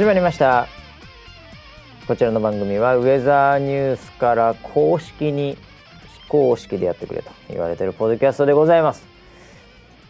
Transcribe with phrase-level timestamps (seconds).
[0.00, 0.66] 始まりました。
[2.06, 5.58] こちらの番組はウェザーニュースから公式に
[6.22, 9.06] 非公式でやってくれと言われているポッドキャストでございます。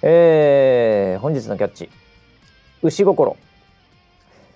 [0.03, 1.91] えー、本日のキャッチ。
[2.83, 3.37] 牛心。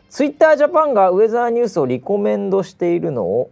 [0.08, 3.50] ツイッタージャパンがウェザーニュースをリコメンドしているのを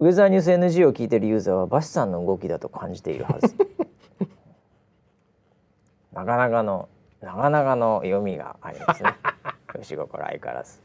[0.00, 3.54] ウェザーニュース NG を聞いているユーザーはバシさんの動きだと感じているはず。
[6.12, 6.88] なかなかの
[7.20, 9.14] なかなかの読みがありますね。
[9.78, 10.80] 牛心相変わらず、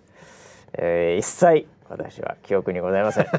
[0.73, 3.25] えー、一切私は記憶にございません。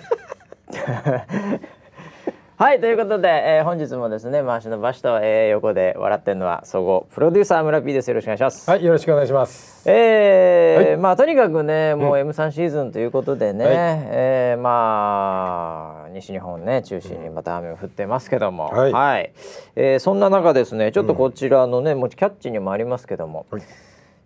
[2.62, 8.08] はいということで、えー、本日もですね回しのバシと、えー、横で笑ってるのは総合プロデューサー村 P です。
[8.08, 8.70] よろしくお願いします。
[8.70, 9.90] はいよろしくお願いします。
[9.90, 19.32] えー、はい、まあとにかくねもう M3 シーズンということでね、うん、えー、まあ西日本ね中心にまた雨が降ってますけども、はい、はい、
[19.74, 23.62] えー、そんな中ですねちょっとこちらのね、もうキャッチにもありますけども、はい、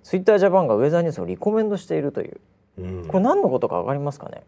[0.03, 2.41] ツイッタージャパンがウェザーニュースをリコメンドしているという、うん、
[3.09, 4.43] これ何のことかわかりますかね？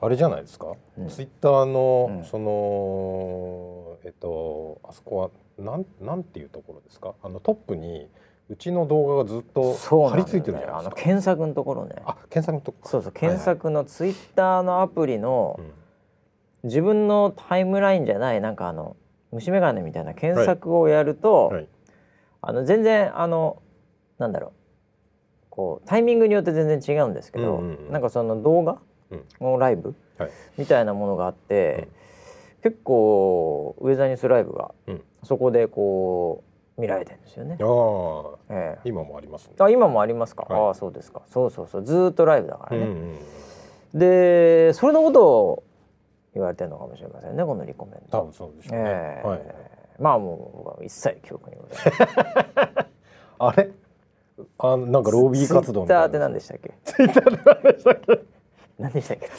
[0.00, 7.14] あれじゃないですか、うん、ツイッターの、うん、そのえっとあそこはなんなんていうところですか？
[7.22, 8.08] あのトップに
[8.48, 9.74] うちの動画がずっと
[10.08, 11.96] 貼り付いてるじゃないですか、ね、あの検索のところね。
[12.04, 15.58] あ検索のとこそうそう検索のツイッターのアプリの、
[16.62, 18.96] 自分のタイムラインじゃないなんかあの
[19.32, 21.54] 虫眼鏡みたいな検索をやると、はい。
[21.56, 21.68] はい、
[22.42, 23.62] あの全然あの
[24.18, 24.52] なんだろう
[25.56, 28.78] こうタイミングによって全然違うんですけど、うんうんうん、なんかその動画
[29.40, 31.88] のライブ、はい、みたいなものがあって、
[32.62, 36.44] うん、結構ウェザーニュースライブが、うん、そこでこ
[36.76, 37.56] う見られてるんですよね。
[37.58, 40.42] あええ、今もあります、ね、あ今もありますか？
[40.44, 41.22] はい、ああそうですか。
[41.26, 42.84] そうそうそうずっとライブだからね。
[42.84, 42.94] うんう
[43.96, 45.64] ん、でそれのことを
[46.34, 48.18] 言われてるのかもしれませんねこのリコメント。
[48.18, 48.84] 多分そうでしょうね。
[48.86, 49.40] えー、はい、
[49.98, 52.86] まあもう一切記憶にございません。
[53.38, 53.70] あれ？
[54.58, 56.08] あなんかロービー活動みたいな。
[56.08, 56.74] ツイッターって何でしたっけ？
[56.84, 58.20] ツイッターって何でしたっけ？
[58.78, 59.30] 何でしたっけ？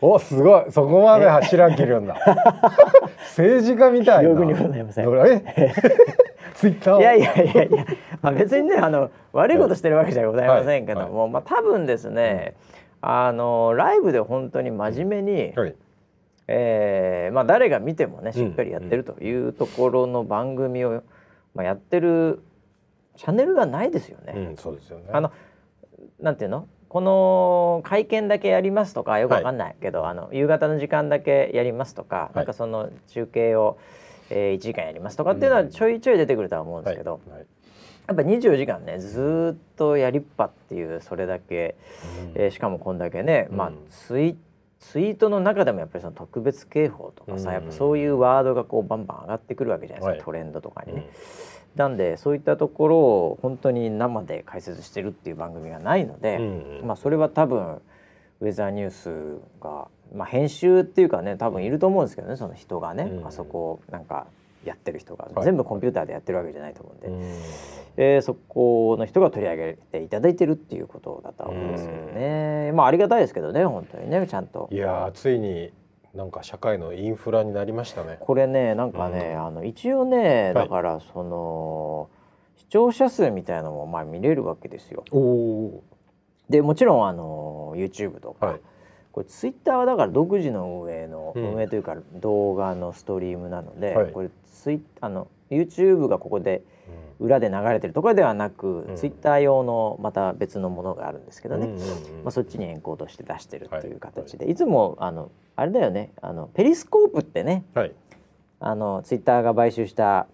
[0.04, 0.72] おすごい。
[0.72, 2.16] そこまで柱切るんだ。
[3.28, 4.34] 政治家みたいな。
[4.34, 5.06] 記にございません。
[6.54, 7.86] ツイッターいやいやいやいや、
[8.20, 12.54] まあ、別にねあの悪いことしてるわけじゃございませんけども、まあ多分ですね、
[13.02, 15.74] うん、あのライブで本当に真面目に、はい、
[16.48, 21.02] えー、まあ誰が見てもねしっかりやってるというところの番組を、
[21.54, 22.42] まあ、やってる
[23.22, 24.32] チャンネルがないですよね。
[24.34, 25.04] うん、そうですよね。
[25.12, 25.30] あの
[26.20, 26.66] なんていうの？
[26.88, 33.78] この会見だけやりますとかよくわかんないけど、はい、あの夕方の時間だけやりますとか、はい、なんかその中継を、
[34.28, 37.38] えー、1時間やりますとかっていうのはちょいちょい出てくるとは思うんですけど、はい、
[38.08, 41.76] やっぱ24時間ねずっとやりっぱっていうそれだけ、
[42.34, 44.36] うん、えー、しかもこんだけね、うん、まあツイ
[44.80, 51.08] ツイートの中でもやっぱりその特別警報とかさ、うん、やっぱそういうワードがこうバンバン上がってくるわけじゃないですか、トレンドとかにね。
[51.76, 57.80] なんでそういったところを本当に生で解説してるっていう番組がないので、うん、まあそれは多分
[58.40, 64.26] ウェザーニュースが、まあ、編集っていうかね多分いると思うんですけどねその人がね、うん、あそこなんか
[64.64, 67.32] やってる人が、全部コンピューターでやってるわけじゃないと思うんで、うん、
[67.96, 74.68] えー、そこの人が取り上げていただいてるっていうことだと思うんですけどね、まあありがたいですけどね本当にねちゃんと。
[74.70, 75.72] いやついに
[76.14, 78.18] なんか社会のインフラになりましたね。
[78.20, 82.06] これねなんかね、うん、あの一応ねだからその、は
[82.58, 85.04] い、視聴者数みたいなのもまあ見れるわけですよ。
[86.50, 88.60] でもちろんあの YouTube とか、はい、
[89.10, 96.62] これツイッターはだから独自の運営の、うん、運営というか動画のストリームなので、はい、これツイあの YouTube がここで
[97.20, 101.68] 裏で流れてるとかではなく、うん、ツイッター用のまた別のものがあるんですけどね、
[102.24, 106.12] まあ、そっちにエンコードして出してるという形で、はい、いつもあのあれだよね。
[106.20, 107.92] あのペリスコープってね、はい、
[108.60, 110.26] あのツイッターが買収した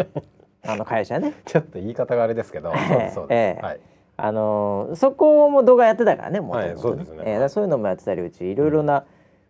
[0.64, 1.34] あの会社ね。
[1.44, 2.72] ちょっと言い方があれですけど、
[3.12, 3.80] そうです、はい。
[4.16, 9.04] あのそこも動画やってたからねもともとね、そういうのもやってたりうちいろいろな、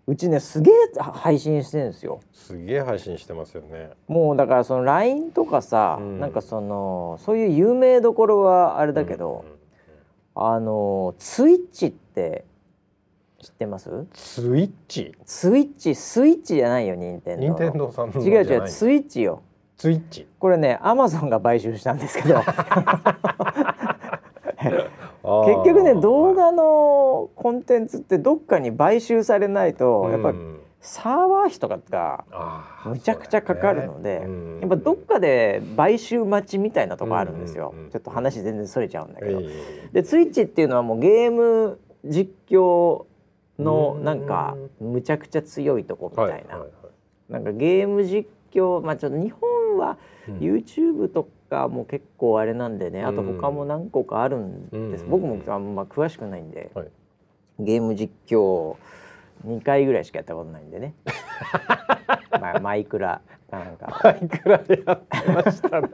[0.06, 2.20] うちねすげえ配信してるんですよ。
[2.32, 3.90] すげえ配信してますよね。
[4.08, 9.44] もうだからその LINE とかさ、うん、なんかそのそういう有名どころはあれだけど、
[10.37, 12.44] うんうん、あのツイッチって
[13.40, 13.90] 知ってます？
[14.12, 15.14] ツイッチ？
[15.25, 15.94] ツイッチ？
[15.94, 19.43] スイッチじゃないよ任天堂任天堂さんの違う違うツイッチよ。
[19.76, 20.26] ツイッチ。
[20.40, 22.43] これねアマゾンが買収したんですけど
[25.22, 30.34] 結局ね動画のコンテンツってどっかに買収されないと、やっぱ
[30.80, 32.24] サーバー費とかが
[32.84, 39.42] むちゃくちゃかかるので、ね、やっぱどっかで買収待ちみたいなとこあるんですよ、ちょっと話全然それちゃうんだけど、
[39.92, 43.04] でツイッチっていうのはもうゲーム実況
[43.60, 46.66] のなんかむちゃくちゃ強いとこみたいな、
[47.28, 49.98] なんかゲーム実況まあちょっと日本は
[50.28, 50.38] うん。
[50.38, 51.30] YouTube とか
[51.69, 55.10] も結構あれなんでねあと他も何個かあるんです、うん。
[55.10, 56.88] 僕もあんま詳しくないんで、はい。
[57.58, 58.76] ゲーム実況
[59.46, 60.94] 2回ぐらいしかやったことないんでね。
[62.40, 63.20] まあマイクラ。
[63.52, 64.16] かなんか。
[64.22, 65.88] いくらでやってましたね。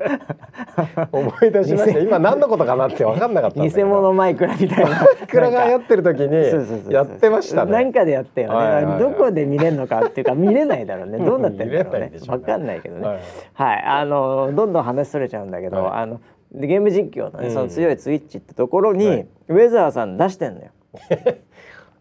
[1.10, 1.98] 思い出しました。
[1.98, 3.86] 今何のことかなって分かんなかった偽ど。
[3.86, 4.90] 物マイクラみたいな。
[4.90, 7.72] マイクラがやってる時にやってましたね。
[7.72, 8.98] なんかでやったよね、はいはいはい。
[9.00, 11.18] どこで見れるのかっていうか見れないだろうね。
[11.18, 12.10] どうなってるんだろうね。
[12.10, 12.20] ね。
[12.28, 13.06] わかんないけどね。
[13.06, 13.18] はい
[13.54, 16.02] はい、あのどんどん話それちゃうんだけど、はい。
[16.02, 16.20] あの
[16.52, 17.54] でゲーム実況の,、ねうん。
[17.54, 19.26] その強いスイッチってところに、はい。
[19.48, 20.70] ウェザーさん出してんのよ。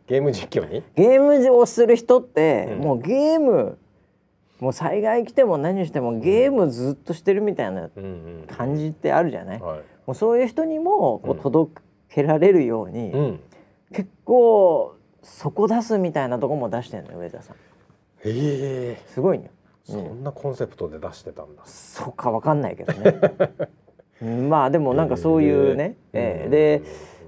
[0.07, 0.83] ゲーム実況に？
[0.95, 2.79] ゲームをする人って、うん。
[2.79, 3.77] もうゲーム
[4.59, 8.07] もう災害来ても何してもゲームずっとしてるみたいなうんう
[8.43, 13.39] ん感じってあるじゃない、もはうそういう人にもこうんう届けられるように、いうん。
[13.93, 17.55] 結構そこ出すみたいなとこも出してんのよウェザーさん。
[17.55, 17.59] へ
[18.25, 19.01] え。
[19.07, 19.51] すごいのよ。
[19.83, 21.61] そんなコンセプトで出してたんだ。
[21.65, 23.15] そうかわかんないけどね。
[24.21, 26.45] うんまあでもなんかそういうね、え。
[26.47, 26.81] えで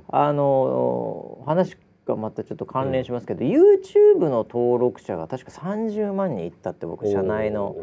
[0.08, 1.78] あの話
[2.10, 7.76] がまたちょっと関連しますけど、YouTube の登録者が確か30万人いったって僕社内の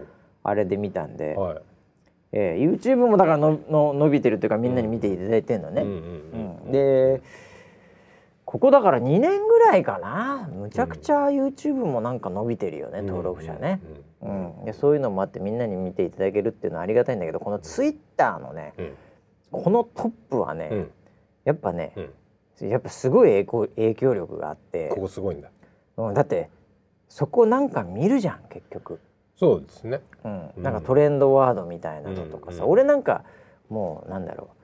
[0.42, 1.58] あれで見たんで、はい。
[2.32, 5.82] ええ YouTube もだからのの伸びてるっていうかみんなに見ていただいてるのね。
[5.82, 7.22] うんうんうんで
[8.44, 10.48] ここだから2年ぐらいかな。
[10.52, 13.80] むちゃくちゃ YouTube もなんか伸びてるよね、登録者ね。
[14.22, 14.30] う
[14.62, 18.92] ん、でそういうのもあってみんなに見ていただけるっていうのはありがたいんだけどこのツイッターのねうん。
[19.50, 20.90] このトップはね、うん。
[21.44, 22.10] やっぱねう、ん
[22.60, 24.88] やっぱすごい影響影響力があって。
[24.88, 25.50] ここすごいんだ。
[25.96, 26.50] うん、だって
[27.08, 29.00] そこなんか見るじゃん結局、
[29.36, 30.00] そうですね。
[30.24, 30.50] うん。
[30.56, 30.62] うん。
[30.62, 33.24] なんかトレンドワードみたいなのとかさ、うん俺なんか
[33.68, 34.56] もうなんだろう。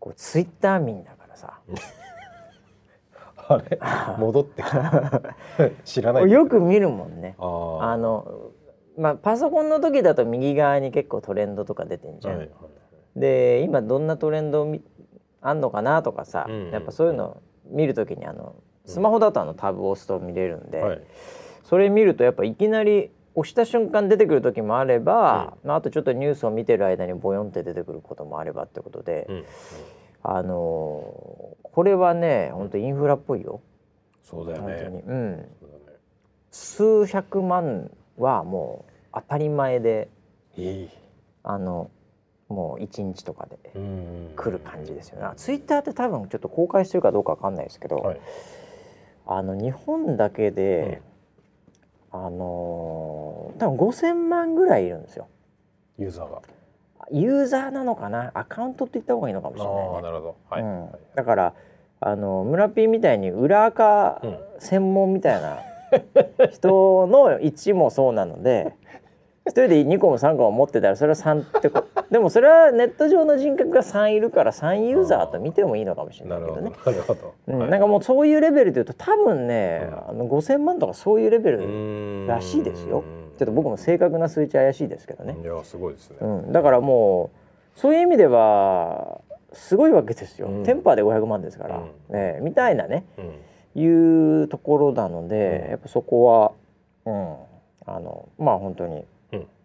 [0.00, 1.60] こうツイッター民だからさ。
[3.46, 3.78] あれ？
[4.18, 5.22] 戻ってきた。
[5.84, 6.30] 知らない。
[6.30, 7.36] よく見るもんね。
[7.38, 8.50] あの
[8.96, 12.38] まあパソコンの時だと右側に結構トレンドとか出てんじゃん。
[12.38, 12.74] はいはい
[13.16, 14.82] で今どんなトレンドみ
[15.44, 16.54] あんのかなとかさ、うん。
[16.66, 21.02] うんやっぱそういうの見るときにあのスマホだとあのタブを押すと見れるんで、はい。
[21.62, 29.28] それ見るとやっぱいきなり押した瞬間出てくる時もあれば、まあ、あとちょっとニュースを見てる間にボヨンって出てくることもあればってことで、
[30.22, 33.60] あのーこれはね本当インフラっぽいよ、
[34.22, 35.02] そうだよね。
[35.04, 35.48] うん、ね。
[36.52, 40.08] 数百万はもう当たり前で
[40.56, 40.88] いい
[41.42, 41.90] あの
[42.48, 43.82] もう1日とかでうん。
[43.82, 45.28] うん来る感じですよね。
[45.36, 48.20] ツイッターって多分ちょっと公開してるかどうかわかんないですけど、はい。
[49.26, 51.00] あの日本だけで、
[52.10, 55.28] あのー多分5,000万ぐらいいるんですよ。
[55.98, 56.42] ユーザーが。
[57.10, 58.32] ユーザーなのかな？
[58.34, 60.02] アカウントって言った方がいいのかもしれないね。
[60.02, 60.36] なるほど。
[60.50, 60.62] はい。
[60.62, 60.80] うん。
[60.86, 60.92] はい。
[61.14, 61.54] だから
[62.00, 64.38] あの村ピーみたいに裏垢うん。
[64.58, 65.58] 専門みたいな
[66.50, 68.74] 人の1もそうなので
[69.46, 76.72] 一人で2個も3個も持ってたらそれは3ってこ でもそれはネット上の人格が3いるから3ユーザーと見てもいいのかもしれなないけどね。
[76.84, 77.70] なるほどうんはい。
[77.70, 79.94] なんかもうそういうレベルでいうと多分ね、うん。
[79.94, 83.04] あの5,000万とかそういうレベルらしいですよ。
[83.38, 86.16] ちょっと僕も正確な数値怪しいですけどね、いやすごいですね。
[86.20, 87.30] うん、だからも
[87.76, 89.20] うそういう意味では
[89.52, 90.62] すごいわけですよ、うん。
[90.62, 92.14] テンパーで500万ですから、うん。
[92.14, 93.04] ねみたいなね。
[93.18, 93.34] うん。
[93.76, 95.70] いうところなので、うん。
[95.70, 96.52] やっぱそこは、
[97.06, 97.36] うん、
[97.86, 99.04] あのまあ本当にうん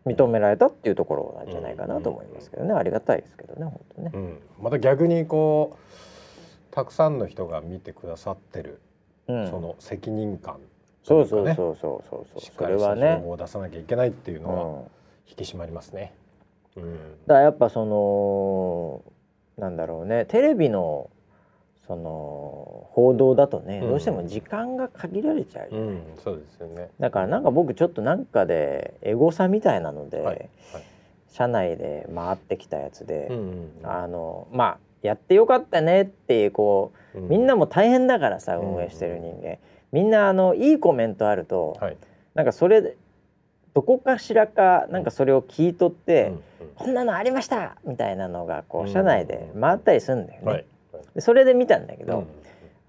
[0.05, 4.11] 認められたっていうところなんじゃないかなと思いますけどね、ありがたいですけどね本当ね。
[4.13, 4.17] う。
[4.17, 4.39] ん。
[4.61, 8.81] また逆にこうたくさんの人が見てくださってる
[9.27, 10.57] うん、その責任感
[11.03, 13.17] そうそうねそうそうそうそうそしっかりしたれはね。
[13.21, 13.25] 情。
[13.25, 14.43] 報を出さなきゃいけないっていううん。
[14.45, 14.83] のは
[15.27, 16.13] 引き締まりますね。
[16.75, 16.93] うん。
[16.93, 19.03] だからやっぱその
[19.61, 20.25] なんだろうね。
[20.25, 21.09] テレビの
[21.89, 23.89] その報道だとね、うん。
[23.89, 26.91] どうしても時間が限られちゃううん、そうですよね。
[26.99, 30.49] だからなんか僕ちょっとなんかでエゴサみたいなので、はいはい。
[31.29, 39.57] 社内で回ってきたやつで、うんうんあのまあやってよかったねっていうこうみんなも大変だからさ、うん運営してる人間。
[39.91, 41.97] みんなあのいいコメントあると、はい。
[42.35, 42.97] なんかそれで
[43.73, 46.43] どこかしらかなんかそれを聞い取って、うん
[46.75, 50.65] こんなのありましたみたいなのがこうんう社内で回ったりするんだよね。
[51.19, 52.27] それで見たんだけど、うん。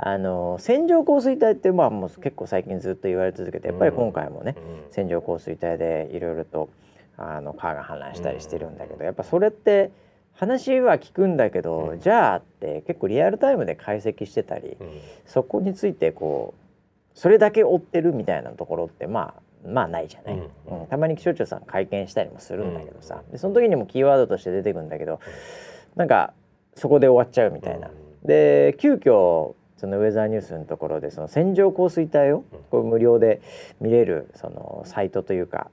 [0.03, 4.93] あの線状降水帯ってまあもう結構最近ずっと言われ続けてやっぱり今回もね、うん。
[4.93, 6.71] 線状降水帯でいろいろと
[7.19, 9.91] あの川が氾濫したりしてるんだけど、やっぱそれって
[10.33, 12.01] 話は聞くんだけど、うん。
[12.01, 15.01] じゃあって結構リアルタイムで解析してたり、うん。
[15.27, 20.81] そこについてこうそれだけ追ってるみたいなところってまあまあないじゃない、うん。
[20.81, 20.87] うん。
[20.87, 25.21] たまに気象庁さん会見したりもするんだけどさ、でその時にもキーワードとして出てくるんだけど、
[25.95, 26.33] なんか
[26.75, 27.91] そこで終わっちゃうみたいな。
[28.23, 33.41] うんで急遽そのウェザーニュースのところでその線状降水帯をこう無料で
[33.81, 35.71] 見れるそのサイトというか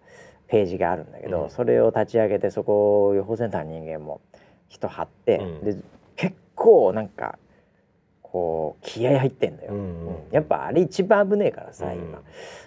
[0.48, 1.50] ページがあるんだけど、うん。
[1.50, 4.22] それを立ち上げてそこを予報センターの人間も
[4.70, 5.64] 人張って、うん。
[5.66, 5.76] で
[6.16, 7.38] 結構なんか
[8.22, 11.94] こう気合入ってんだよ、うんうんやっぱあれ一番危ねえからさ、うん。
[11.96, 12.12] 今。
[12.14, 12.24] だか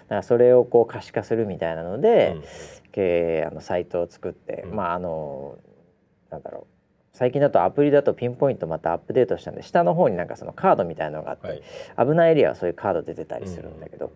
[0.09, 2.43] らそれをこう可視化するみたいなので、うん。
[2.91, 4.75] けあのサイトを作って、うん。
[4.75, 5.57] まああの
[6.29, 6.70] なんだろう
[7.13, 11.61] 最近だとアプリだとピンポイントまたアップデートしたんで下の方になんかそのカードみたいなのがあって、はい。
[12.07, 14.11] 危ないエリアはそういうカード出てたりするんだけど、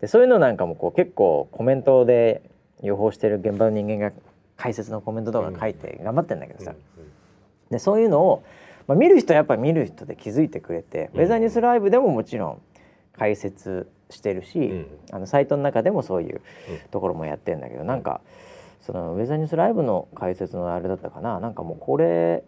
[0.00, 2.42] でそういうのなんかもこう結構コメントで
[2.82, 4.12] 予報してる現場の人間が
[4.56, 6.74] 解説のコメントとか書いて頑張ってんだけどさ、
[7.70, 8.42] でそういうのを、
[8.86, 11.20] まあ、見る人はやっぱ見る人で気づいてくれて、うん。
[11.20, 12.62] ウェザーニュースライブでももちろん
[13.16, 14.86] 解説してるし、うん。
[15.12, 16.78] あのサイトの中でもそういううん。
[16.90, 18.22] ところもやってんだけど、なんか
[18.92, 21.40] そのウェザーニュースライブの解説のあれだったかな。
[21.40, 22.44] なんかもうこれ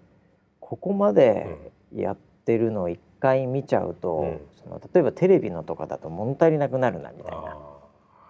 [0.61, 4.41] ここまでやってるのを一回見ちゃうと、うん。
[4.63, 7.39] その例えばテレビのとかだと物足りなくなるなみたいな。
[7.47, 7.59] あ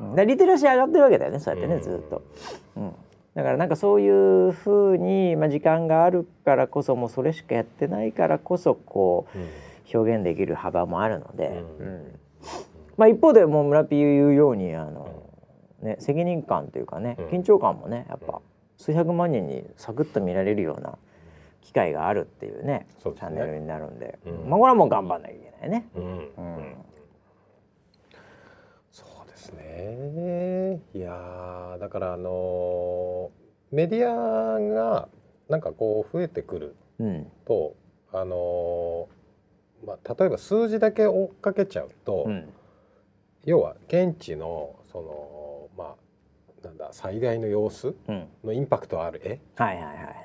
[0.00, 0.14] うん。
[0.14, 1.83] でリテラシー上がってるわけだよねそうやってね、うん。
[1.83, 2.23] ずっと、
[2.76, 2.92] うん、
[3.35, 4.09] だからなんかそうい
[4.49, 11.87] うふうに、まあ、時間があるからこそもうそれしかやってないからこそこーう表現できる幅もあるので、うん。
[11.87, 12.19] うん。
[12.97, 15.22] まあ、一方でもう村ピー言うようにあの、
[15.83, 17.27] ね、責任感というかねうん。
[17.27, 18.41] 緊張感もねやっぱ
[18.79, 20.97] 数百万人にサクッと見られるような
[21.61, 22.87] 機会があるっていうねね。
[23.03, 24.51] チャンネルになるんで、うん。
[24.51, 25.87] まあこれはもう頑張んなきゃいけないね。
[28.91, 30.81] そうですね。
[30.95, 33.43] いやーだからあのー
[33.75, 35.09] メディアが
[35.49, 37.27] なんかこう増えてくるうん。
[37.47, 37.75] と
[38.12, 42.49] あのーまあ、例えば数字だけ追っかけちゃうと、うん。
[43.45, 45.32] 要は現地のそのまあ
[46.62, 48.28] なんだ災害の様子うん。
[48.45, 49.40] のインパクトある絵。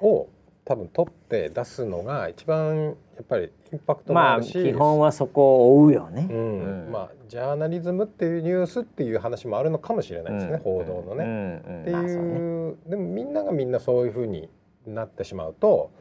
[0.02, 0.28] を
[0.66, 6.28] 多分撮って出すのが一番やっぱりインパクトもまああるし、基本はそこを追うよね。
[6.30, 6.86] うん。
[6.86, 6.92] うん。
[6.92, 10.60] まあジャーナリズムっていうニュースっていう話もあるのかもしれないですね、うん。
[10.60, 11.82] 報道のね。
[11.82, 12.40] ってまあそうね。
[12.40, 14.50] いうでもみんながみんなそういうふうに
[14.86, 15.92] なってしまうと、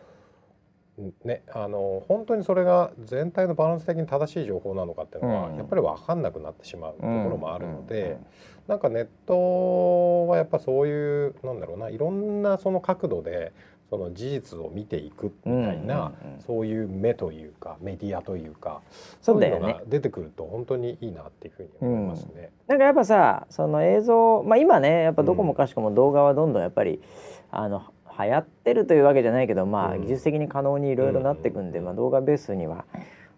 [1.24, 5.56] ね、あの本当にそれが全体のバランス的に正しい情報なのかっていうのは、うん。
[5.56, 8.10] やっぱり分かんなくなってしまうところもあるので、うん。
[8.12, 8.26] うん。
[8.68, 13.52] なんかネットはやっぱそういうなんだろうないろんなその角度で
[13.90, 16.12] その事実を見ていくみたいな、
[16.44, 18.80] そういう目というかメディアというか
[19.20, 22.50] そういのが出てくると本当にいいなっていうふうに思いますね。
[22.66, 27.00] なんかやっぱさその映像まあ今ねやっぱどこもかしこも動画はどんどんやっぱり、
[27.52, 27.84] あの
[28.18, 30.02] 流行ってるというわけじゃないけどまあ、うん。
[30.02, 31.84] 技術的に可能にいろいろなっていくんで、うん。
[31.84, 32.84] まあ、動画ベースには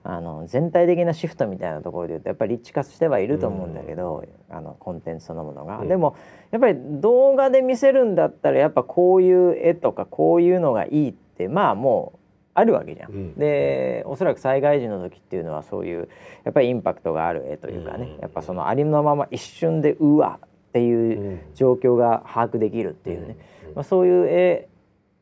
[0.04, 5.88] あの全体的なシフトみたいなところで言うとやっぱりリッチ化してはいると思うんだけど、あのコンテンツそのものが、うん。
[5.88, 6.16] でも
[6.50, 12.18] やっぱり動画で見せるんだったらやっぱこういう絵とかこういうのがいいってまあもう
[12.54, 13.11] あるわけじゃん。
[13.11, 13.35] うん。
[13.35, 16.08] でおそらく災害時の時っていうのはそういう
[16.44, 18.20] やっぱりインパクトがある絵というかね、うん。
[18.20, 21.40] やっぱそのありのまま一瞬でうわっていううん。
[21.54, 23.37] 状況が把握できるっていうね、
[23.75, 24.67] まあ、そういう絵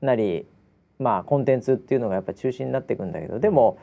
[0.00, 0.46] なり
[0.98, 3.78] まあコンテンツっていうのがやっぱ中心になっていくんだけどでも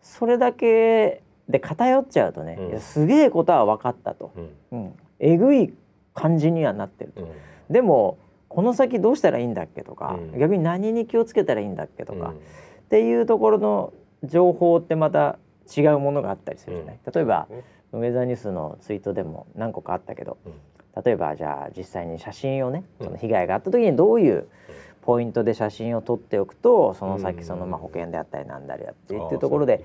[0.00, 2.80] それだけで偏っちゃうとね、うん。
[2.80, 4.32] すげえことは分かったと、
[4.70, 4.84] うん。
[4.84, 5.72] うん、えぐい
[6.14, 7.32] 感じにはなってると、うん。
[7.70, 10.38] でもこの先どうしたらいいんだっけとか、うん。
[10.38, 12.34] 逆に何に気をつけたらいいんだっけとか、うん。
[12.34, 12.38] っ
[12.90, 13.92] ていうところの
[14.24, 15.38] 情報ってまた
[15.74, 17.46] 違うものがあったりするじゃない、例えば
[17.92, 20.52] ウェザーニュースのツイートでも何個かあったけどうん。
[21.04, 23.06] 例えばじゃあ実際に写真をねうん。
[23.06, 24.48] その被害があった時にどういう
[25.08, 29.82] ポイントで写真を撮っておくとそのうん先そのまあ保険であったりなんだりやってっていうところで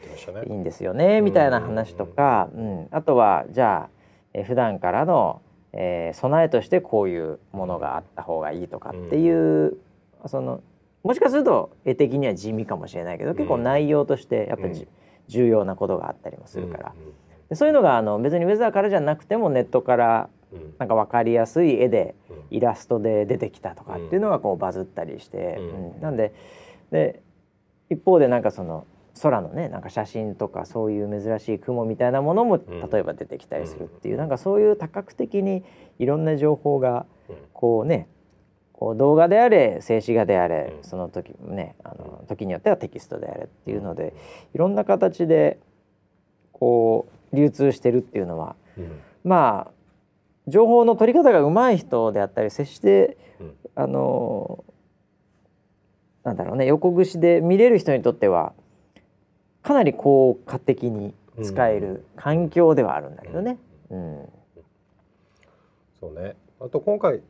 [0.49, 3.89] いいんですよねみたいな話とか、うん、あとはじゃあ、
[4.33, 9.77] えー普段からの、えー備えとしてこういうものがあった方がいいとかっていう、
[10.25, 10.61] その
[11.03, 14.87] もしかすると絵的には地味かもしれないけど結構内容としてやっぱり
[15.29, 17.13] 重要なことがあったりもするから、うん
[17.49, 20.42] でそういうのがあの別にウェザーからじゃなくてもネットからうん
[20.79, 22.57] なんか分かりやすい絵でうん。
[22.57, 25.93] イラストで出てきたとかっていうのがこうバズったりして、うん。
[25.95, 26.01] うん。
[26.01, 26.33] なんで
[26.91, 27.21] で
[27.89, 28.85] 一方でなんかその
[29.21, 32.61] 空のねなんか写真とかそういう珍しい雲みたいなものもん。
[32.91, 35.63] 例えば出てきたりするっていう、うんなんかそういう多角的に
[35.99, 37.35] いろんな情報がうん。
[37.53, 38.07] こうね
[38.73, 40.83] こう動画であれ静止画であれ、うん。
[40.83, 44.13] その時ねあの時によってはテキストであれっていうので
[44.53, 45.59] いろんな形で
[46.51, 48.99] こう流通してるっていうのはうん。
[49.23, 49.82] まあ
[50.47, 53.55] 情報の取り方が上手い人であったり接してうん。
[53.75, 54.63] あの
[56.23, 58.53] なんだろうね横串で見れる人にとっては
[59.61, 63.57] かなり効果的に使える環境ではあるんだけどね。
[63.89, 64.29] うん。
[65.99, 66.35] そうね。
[66.59, 67.21] あと今回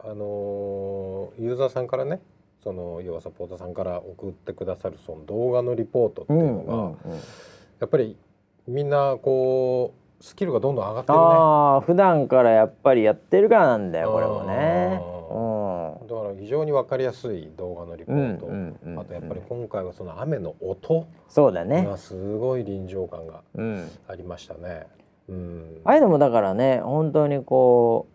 [0.00, 2.20] あのーユーザーさんからね
[2.62, 7.18] その要はサポーターさんから送ってくださるその動画のリポートっていうのが、うんうん。
[7.80, 8.16] やっぱり
[8.66, 11.24] みんなこうスキルがどんどん上がってるね。
[11.24, 15.00] ああ普段からやっぱりやってるからなんだよこれもね。
[15.00, 16.06] あうん。
[16.08, 21.84] だから非常にわかりやすい動画のリポート、あとやっぱり今回はその雨の音そうだね。
[21.84, 23.90] がすごい臨場感がうん。
[24.08, 24.86] ありましたね。
[25.28, 28.06] うん、ああいうのもだからね本当にこ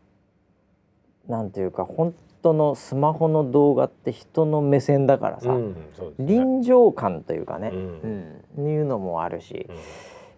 [1.30, 5.74] うなんていうか本当のスマホの動画って人の目線だからさ、ね。
[6.20, 8.66] 臨場感というかね、ううん。
[8.66, 9.68] んいうのもあるし。
[9.70, 9.76] う、ん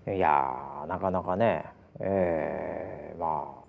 [0.07, 1.65] いやーなかなかね、
[1.99, 3.65] えー、まあ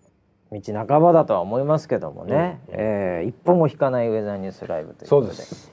[0.53, 5.35] 道半ばだとは思いますけどもね、うんえー一歩も引かないウェザーニュースライブということで。
[5.35, 5.73] そうです。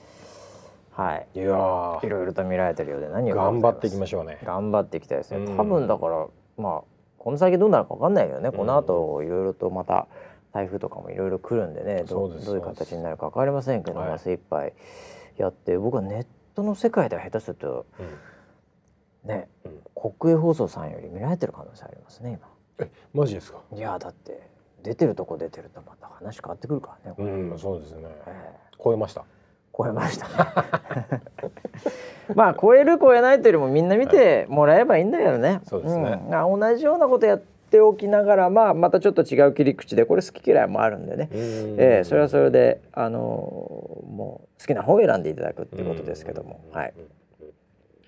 [0.92, 1.26] はい。
[1.34, 2.06] いやー。
[2.06, 4.38] いろいろと見られてるようで何より頑張っていきまししょうね。
[4.44, 5.56] 頑張っていきたいですね、うん。
[5.56, 6.82] 多分だからまあ
[7.18, 10.08] この先どうなるかわかんないけどね、この後いろいろとまた
[10.52, 12.04] 台風とかもいろいろ来るんでね。
[12.04, 14.08] どそういう形になるか分かりませんけど、はい。
[14.08, 14.72] まあ、精一杯
[15.36, 18.06] やって僕はネットの世界では下手するとうん
[19.24, 20.12] ね、うん。
[20.12, 22.38] 国営放送さんより見られてる可能性ありますね
[22.78, 23.58] え、マジですか？
[23.70, 24.48] 今いやだって
[24.82, 28.02] 出てるとこ出てるとまた話変わってくるからね、うん、そうですね。
[28.26, 28.76] ええ。
[28.82, 29.24] 超えました？
[29.76, 30.26] 超えました。
[30.28, 31.20] ね
[32.34, 36.10] まあ超える超えないというよりもみんな見てもらえばいいんだけどね、そうですね。
[36.16, 36.34] ん。
[36.34, 37.38] あ同じようなことやっ
[37.70, 46.94] ておきながらまあまたちょっと違う切り口でこれ好き嫌いもあるんでね、ええそれはそれであのもう好きな方を選んでいただくっていうことですけども、はい。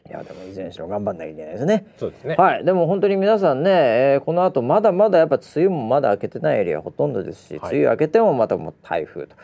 [0.09, 1.87] いやでもいずれにしろ頑張んなきゃいけないですね。
[1.99, 2.37] そうですね。
[2.37, 7.77] はい、でも本当に皆さんね、えーこの後まだまだやっぱ梅雨もまだ明けてないエリアほとんどですし、はい。
[7.77, 9.37] 梅雨明けてもまたもう台風と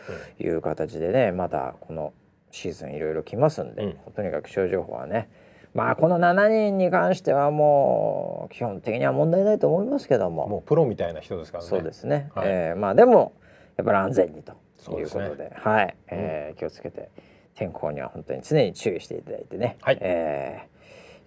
[0.43, 2.13] いう形でねまだこの
[2.51, 4.13] シーズンいろいろ来ますんで、うん。
[4.13, 5.29] とにかく気象情報はね。
[5.73, 10.47] まあこの7人に関してはもう基本的には問題ないと思いますけども。
[10.47, 11.69] もうプロみたいな人ですからね。
[11.69, 12.47] そうですね、はい。
[12.47, 13.33] えーまあでも
[13.75, 14.53] やっぱり安全にと
[14.99, 15.51] いうことで。
[15.55, 17.09] はい、えー気をつけて
[17.55, 20.73] 天候には本当に常に注意していただいてね、はいえー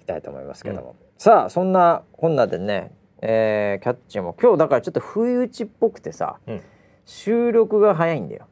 [0.02, 6.60] いきたいと思いますけども、さあそんなこんなでね、えーキャッチも今日だからちょっと不意打ちっぽくてさうん。
[7.04, 8.46] 収録が早いんだよ、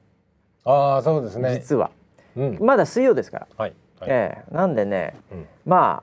[0.64, 1.54] ああ、そうですね。
[1.54, 1.90] 実は
[2.36, 2.58] うん。
[2.60, 3.72] まだ水曜ですから、はい。
[4.00, 4.10] はい。
[4.10, 5.46] えーなんでねうん。
[5.64, 6.02] ま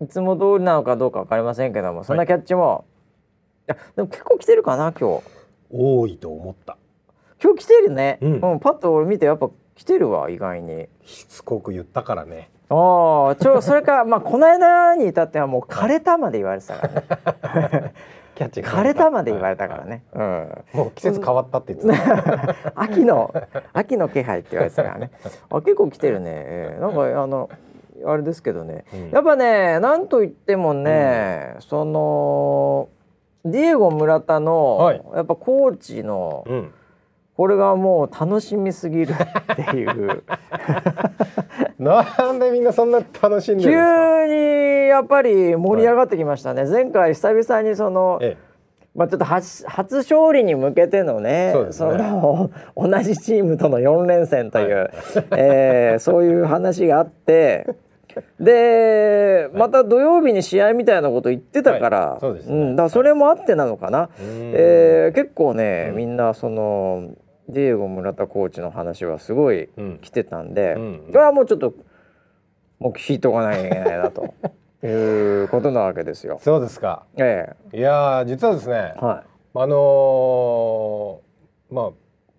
[0.00, 2.84] あいつも通りなのかどうかわかりませんけどもそんなキャッチも、
[3.68, 5.24] い、やでも結構来てるかな今日
[5.70, 6.76] 多いと思った。
[7.42, 9.50] 今日来てるね、うんパッと俺見てやっぱ
[9.80, 10.88] 来てるわ意外に。
[11.06, 12.50] しつこく言ったからね。
[12.68, 16.88] ああちょそれかまあこの間に至ってはもう枯れたまで言われてたか
[17.42, 17.94] らね。
[18.36, 22.54] キャッチ枯れたまで言われたからね、うんもう季節変わったって言ってた。
[22.74, 23.32] 秋の
[23.72, 25.10] 秋の気配って言われてたからね。
[25.48, 27.48] あ結構来てるね、えーなんかあの
[28.04, 29.10] あれですけどね、うん。
[29.12, 32.88] やっぱねなんといってもね、その
[33.46, 35.02] ディエゴ村田の、はい。
[35.14, 36.74] やっぱコーチの、うん。
[37.40, 40.22] これがもう楽しみすぎるっていう。
[41.80, 44.26] なんでみんなそんな楽しんでるんですか？
[44.26, 48.36] 急にやっぱり盛り上がってきましたね、前回久々にその、え
[48.94, 51.72] まあ、ちょっと初初勝利に向けてのねね。
[51.80, 54.90] の 同じチームとの4連戦という、はい。
[55.38, 57.66] えーそういう話があって。
[58.40, 62.20] でまた土曜日に試合みたいなこと言ってたから、はい。
[62.20, 62.72] そうですね。
[62.72, 64.22] ん、だそれもあってなのかな、え。
[64.22, 64.52] うん。
[64.54, 67.04] えー結構ね、うんみんなその
[67.52, 69.98] ディエゴ村田コーチの話はすごいうん。
[70.00, 71.74] 来てたんで、うんこれはもうちょっと
[72.78, 74.34] もう聞いとかなきゃいけないなと。
[74.82, 74.86] い
[75.44, 76.38] うことなわけですよ。
[76.40, 77.04] そうですか。
[77.18, 81.90] えいやー実はですねえ、はあのーまあ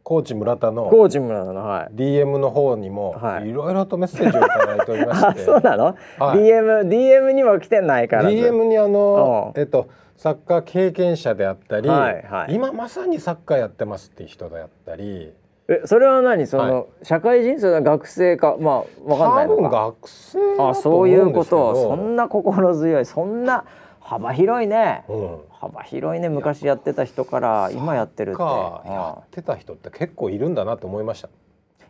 [0.04, 1.96] コーチ村田い、のコーチ村田のはい。
[1.96, 3.50] DM の方にもはい。
[3.50, 6.40] いろいろとメッセージをいただいておりまあして、 そうなの、はい。
[6.40, 8.30] DM DM にも来てないからず。
[8.30, 9.62] DM にあのうん。
[9.62, 9.88] えっと
[10.22, 12.54] サッカー経験者であったり、はいはい。
[12.54, 15.34] 今まさにサッカーやってますっていう人であったり、
[15.68, 16.46] えそれは何？
[16.46, 18.56] その、社会人生の学生か？
[18.60, 19.96] まあわかんないのか。
[20.00, 23.66] 学生あそう思いううんことそんな心強いそんな
[24.00, 28.38] 幅広いね、うん、幅広いね昔やってた人から今やってるって。
[28.38, 31.30] かやあってた人って結構いるんだなと思いました。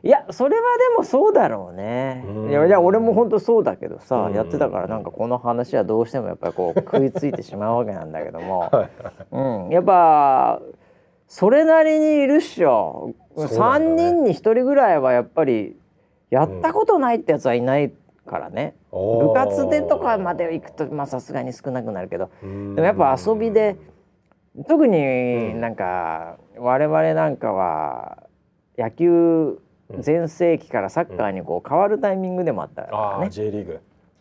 [0.04, 2.24] いやそれはでもそうだろうね。
[2.28, 2.50] うん。
[2.50, 4.34] いやいや俺も本当そうだけどさうん。
[4.34, 8.90] やってたからなんかこの話はどうしてもやっぱりこう 食いついてしまうわけなんだけども、はい
[9.32, 10.62] うん、やっぱ
[11.28, 13.46] それなりにいるっしょ、ね。
[13.46, 15.78] 3人に1人ぐらいはやっぱり
[16.30, 17.94] やったことないってやつはいない
[18.26, 22.30] からね、おー部活でとかまで行くとまあさすがに少なくなるけど。
[22.44, 22.76] うん。
[22.76, 23.78] でもやっぱ遊びで
[24.68, 28.18] 特になんか我々なんかは
[28.78, 29.60] 野球
[30.00, 33.80] 全盛期からサッカーにこう変わるタイミングでもあったからああね、J リーグ。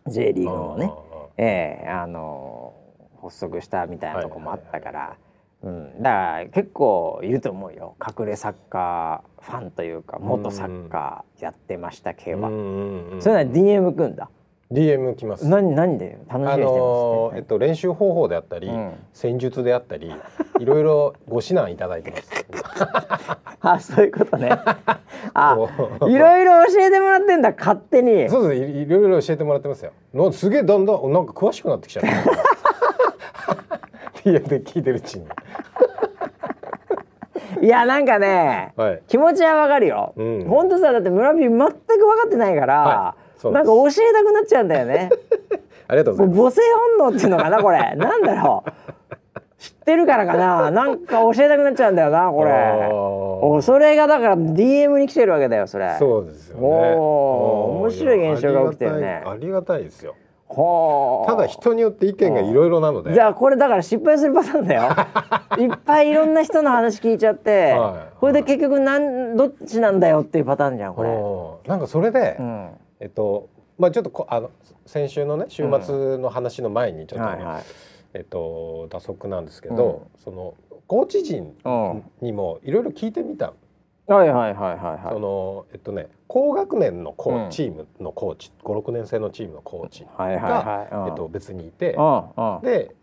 [0.08, 0.90] J リーグもね。
[0.92, 2.74] あええあの
[3.22, 5.16] 発足したみたいなとこもあったから、
[5.62, 7.96] うん、だから結構いると思うよ。
[8.00, 13.22] 隠れサッカーファンというか元サッカーやってました系は、ーうんうんうん。
[13.22, 14.30] そういうのは DM 組んだ
[14.72, 15.46] DM 来ます。
[15.48, 18.92] 何何で楽しみにあしてます、のーえっと練習方法であったり、うん。
[19.12, 20.14] 戦術であったり
[20.60, 22.46] いろいろご指南いただいてます。
[23.62, 24.50] あそういうことね。
[25.34, 25.56] あ
[26.06, 28.28] いろいろ教えてもらってんだ勝手に。
[28.28, 28.62] そうです。
[28.62, 29.90] いいろいろ教えてもらってますよ。
[30.14, 32.10] のすげえだんだんなんか詳しくなってきちゃった。
[34.22, 35.26] DM で聞いてるうちに。
[37.62, 39.02] いやなんかね、はい。
[39.08, 40.44] 気持ちはわかるよ、うん。
[40.46, 43.14] ほんとさだって村人全く分かってないから、は
[43.48, 45.10] なんか教えたくなっちゃうんだよね。
[45.88, 46.40] ありがとうございます。
[46.40, 46.60] 母性
[46.98, 47.78] 本能っていうのかなこれ。
[47.96, 48.70] なんだろう。
[49.58, 50.70] 知ってるからかな。
[50.70, 53.62] なんか教えたくなっちゃうんだよなこれ。
[53.62, 55.96] それがだから DM に来てるわけだよそれ。
[55.98, 56.62] そうですよね。
[56.62, 59.22] お面白い現象が起きてるね。
[59.26, 60.14] ありがたいですよ。
[61.26, 63.12] ただ人によって意見がいろいろなので。
[63.12, 64.82] じゃあこれだから失敗するパターンだよ。
[65.58, 68.18] いっぱいいろんな人の話聞いちゃって、はい。
[68.18, 72.70] これで結局なんどっちなんだよっていうパターンじゃんこれ、うんなんかそれで、うん、
[73.00, 74.50] えっとまあちょっとこあの
[74.86, 77.62] 先週のね週末の話の前にちょっと、はいはい。
[78.12, 80.54] えっと打足なんですけど、その
[80.86, 82.02] コーチ陣うん。
[82.20, 83.52] にもいろいろ聞いてみた、
[84.08, 85.12] はいはいはいはいはい。
[85.12, 90.94] そのえっとね高学年のコー、うんチームのコーチ56年生のチームのコーチが、はいはいはい。
[90.94, 91.08] うん。
[91.08, 91.96] えっと、別にいて、
[92.62, 92.94] で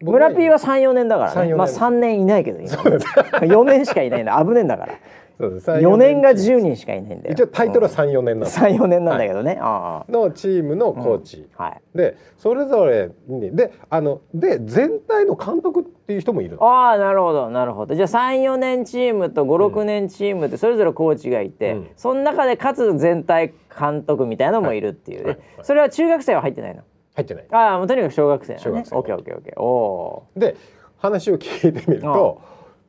[0.00, 1.48] 僕村 P は三四年だから3 4ね。
[1.48, 2.72] 年まあ三年いないけど今。
[3.46, 4.42] 四年しかいないんだ。
[4.42, 4.94] 危ねえんだから。
[5.38, 7.30] そうです3四年がチー十人しかいないんだよ。
[7.30, 9.56] ム一応タイトルは34年なんです、三四年なんだけどね。
[9.60, 11.82] あのチームのコーチ、あはい。
[11.94, 13.54] でそれぞれに。
[13.54, 16.64] であので全体の監督っていう人もいるの。
[16.64, 17.94] ああなるほどなるほど。
[17.94, 21.88] じゃあ三四年チームと五六年チームってそれぞれコーチがいて、うん。
[21.96, 25.38] その中でかつ全体監督みたいなのもいるっていうね。
[25.62, 26.82] それは中学生は入ってないの？
[27.14, 27.46] 入ってない。
[27.52, 28.64] ああもうとにかく小学生なのね。
[28.64, 29.60] 小学生オッケーオッケーオッケー。
[29.60, 30.56] おおで
[30.96, 32.40] 話を聞いてみると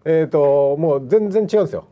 [0.06, 1.86] えっ、ともう全然違うんですよ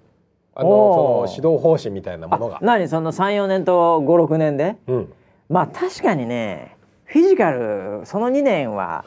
[0.59, 2.49] あのその指導方針みたいなものー。
[2.49, 2.55] が。
[2.57, 4.77] あ、何その三四年と五六年で？
[4.87, 5.13] うん、
[5.49, 9.05] まあ確かにねフィジカルその2年は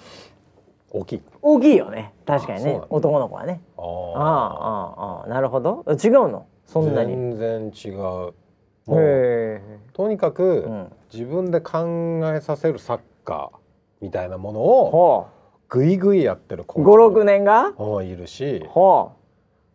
[0.90, 1.22] 大きい。
[1.42, 2.12] 大きいよね。
[2.24, 2.80] 確かにね。
[2.88, 3.60] 男の子はね。
[3.76, 5.84] ああああなるほど。
[5.88, 6.46] 違うの？
[6.66, 7.14] そんなに。
[7.14, 7.98] 全然違う。
[7.98, 8.32] も
[8.88, 9.60] うへ
[9.92, 10.92] とにかく、うん。
[11.12, 13.58] 自分で考えさせるサッカー
[14.00, 15.26] みたいなものをほ
[15.68, 17.72] グイグイやってるうコーチ56年が？
[17.72, 18.64] もいるし。
[18.68, 19.12] ほ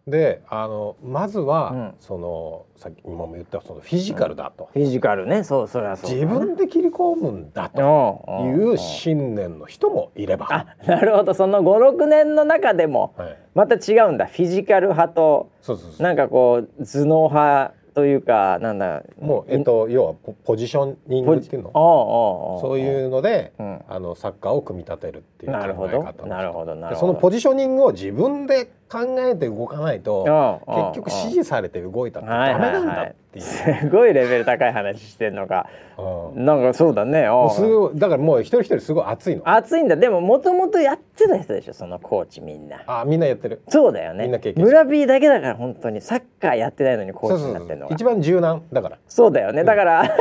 [0.08, 1.94] であのまずは、うん。
[2.00, 5.44] そのさっき今も言ったそのフィジカルだと、うフィジカルね。
[5.44, 8.24] そうそれはそうだ自分で切り込むんだと。
[8.46, 11.34] いう信念の人もいれば、あなるほど。
[11.34, 14.28] その56年の中でもはい、また違うんだ。
[14.28, 16.04] フィジカル派とそうそうそう。
[16.04, 19.04] なんかこう頭脳派というかなんだ。
[19.20, 21.72] もうえっと要はポポジショニングっていうの？
[22.62, 23.82] そういうので、うん。
[23.88, 26.02] あのサッカーを組み立てるっていう考えなるほど。
[26.04, 27.14] 方なるほどなるでほど。
[27.14, 33.46] そのポジショニングを自分で考えて動かないとうんうん結局指示されて動いたってはいダメなんはいはいだっていう。
[33.82, 35.68] すごいレベル高い話してんのか
[35.98, 36.46] うん。
[36.46, 37.28] なんかそうだね。
[37.30, 39.42] もうすごいだからもう一人一人すごい熱いの。
[39.50, 39.96] 熱いんだ。
[39.98, 42.82] でももともとやってた人でしょそのコーチみんな。
[42.88, 43.62] あみんなやってる。
[43.68, 44.24] そうだよね。
[44.24, 46.02] みんな経験者村 B だけだから本当に。
[46.02, 48.98] サッカーやってないのにコーチになってんのがう一番柔軟だから。
[49.08, 49.64] そうだよね。
[49.64, 50.04] だから。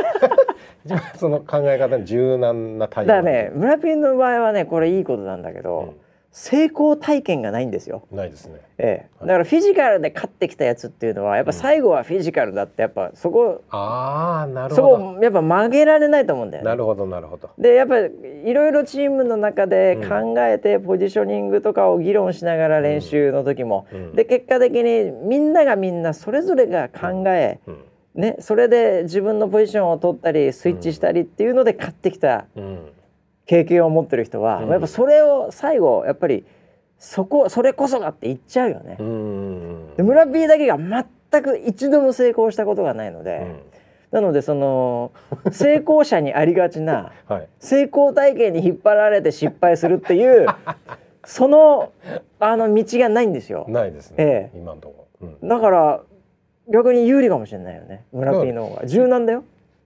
[0.85, 3.51] 一番その考え方に柔軟な対応だね。
[3.53, 6.04] 村 P の場合はねこれいいことなんだけど、うん
[6.37, 8.03] 成功体験がないんですよ。
[8.11, 8.59] ないですね。
[8.77, 14.97] ええ、だからフィジカルで勝ってきたやつっていうのはやっぱ最後はフィジカルだってやっぱそこ、ああなるそほど。
[14.97, 16.69] こやっぱ曲げられないと思うんだよね。
[16.69, 17.51] なるほどなるほど。
[17.57, 18.09] でやっぱり
[18.43, 27.77] いろいろチームの中で考えてポジショニングとかを議論しながら練習の時も、うんで結果的にみんながみんなそれぞれが考え、うん
[28.15, 32.91] ね、それで自分のポジションを取ったりスイッチしたりっていうので勝ってきたうん
[33.45, 36.45] 経験を持ってる人は、うんやっぱそれを最後やっぱり
[36.97, 38.97] そこそれこそがって言っちゃうよね。
[38.99, 43.59] うんで村 B だけが全く一度も成功したことがないので、うん
[44.11, 45.11] なのでその
[45.51, 47.47] 成功者にありがちな はい。
[47.59, 50.47] 成功体験に引っ張られて失敗するっていう
[51.25, 51.91] その
[52.39, 53.65] あの道がないんですよ。
[53.67, 54.15] ないですね。
[54.19, 55.27] え今のところ。
[55.27, 56.01] うんだから
[56.69, 59.43] 逆に有利かもしれないよね村 P の方が柔軟だよ。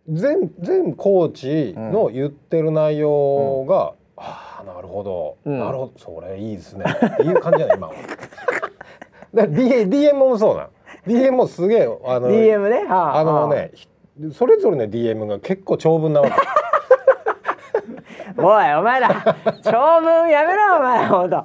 [0.09, 5.59] 全全コーチの言ってる内容が、ああなるほど、うん。
[5.59, 5.93] なるほど。
[5.97, 6.85] それいいですね。
[6.87, 7.93] っていう感じじゃない今は。
[9.33, 10.69] だ D DM もそうなの
[11.05, 12.85] DM もすげえあの DM ね。
[12.85, 13.87] はあのねひ
[14.33, 16.35] それぞれの DM が結構長文なわけ。
[18.45, 19.09] おいお前ら
[19.63, 21.43] 長文やめろお前ほんと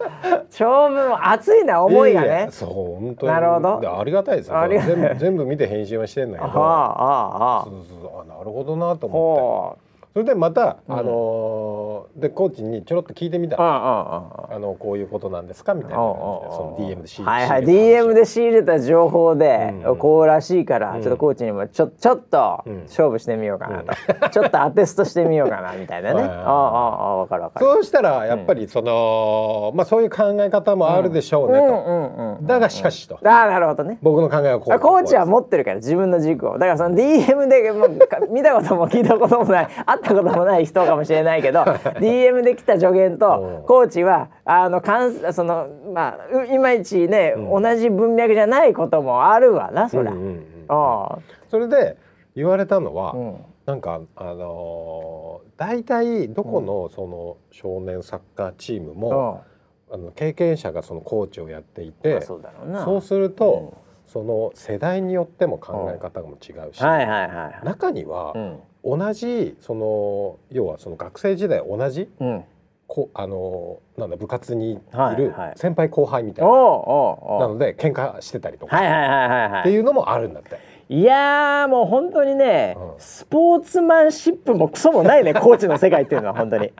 [0.50, 2.48] 長文熱いな思いがね。
[2.50, 2.68] そう
[3.00, 3.32] 本当に。
[3.32, 3.80] なるほど。
[3.80, 4.50] でありがたいです
[4.86, 6.60] 全部全部見て返信はしてんだけど。
[6.60, 9.10] はあはあはそうそうあなるほどなとあ。
[9.10, 9.80] 思って。
[9.80, 9.83] ほ
[10.14, 10.98] それでまた、うん。
[10.98, 13.56] あのーでコーチにちょろっと聞いてみた。
[13.58, 15.74] あのこういうことなんですか？
[15.74, 17.64] みたいな感じでその DM で仕入れはいはい。
[17.64, 19.96] DM で仕入れた情報で、うん。
[19.96, 21.02] こうらしいから、うん。
[21.02, 22.82] ちょっとコーチにもちょちょっとうん。
[22.82, 23.94] 勝負してみようかなと、
[24.30, 27.66] ちょっとアテストしてみようかなみたいなね、 ああああああ分かる分かる。
[27.66, 33.98] そうしたらやっぱりその、まあそういう考え方もあるでしょうねと、うんうんうんだがしかしと、ああなるほどね。
[34.02, 36.52] 僕の考えはこうあコーチは持ってるから自分の軸を。
[36.58, 39.68] だからその DM でもうか見たことも聞いたこともない。
[40.03, 41.62] 会ったこともない人かもしれないけど
[42.00, 43.62] DM で来た助言とう。
[43.62, 50.12] んコーチはあのかんそのまあういまいちね、同じ文脈じゃないこともあるわなそりゃ。
[50.12, 50.66] うんうんうん。
[50.68, 51.18] あ
[51.50, 51.96] それで
[52.36, 53.36] 言われたのは、あうん。
[53.66, 59.44] なんかあのー大体どこのその少年サッカーチームも、
[59.90, 62.42] あの経験者がそのコーチをやっていまてあそう
[62.84, 63.74] そうすると、
[64.06, 67.64] その世代によっても考え方も違うし、はいはいはいはい。
[67.64, 72.44] 中にはうん同じその要はその学生時代同じうん。
[72.86, 75.52] こあのなんだ部活にいるはいはい。
[75.56, 79.60] 先輩後輩みたいな、おうおうなので喧嘩してたりとか、はいはいはいはいはい。
[79.60, 80.58] っていうのもあるんだって。
[80.90, 82.92] いやーもう本当にね、うん。
[82.98, 86.72] スポーツマンシップもクソもないねコーチの世界っていうのは本当に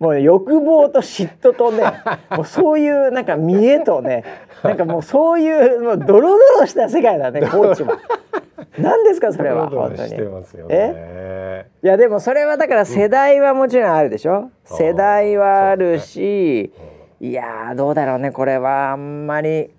[0.00, 1.84] もう、ね、欲望と嫉妬とね
[2.34, 4.24] もうそういうなんか見栄とね
[4.64, 7.92] なんかもうそういうもうドロドロした世界だねコーチも。
[8.78, 10.08] 何ですかそれは本当に。
[10.08, 11.66] してますよね。
[11.82, 14.76] いやでもそれはだから世代はもちろんあるでしょ、うん。
[14.76, 16.72] 世代はあるし、
[17.20, 18.92] いやーどうだろうねこれは。
[18.92, 19.70] あんまり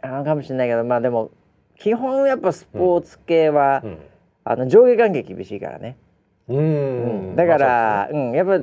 [0.00, 1.30] あのかもしれないけどまあでも
[1.78, 3.98] 基本やっぱスポーツ系は、うん。
[4.44, 5.96] あの上下関係厳しいからね、
[6.48, 6.56] うん。
[6.58, 6.60] う
[7.32, 7.36] ん。
[7.36, 8.60] だから、うん、やっぱ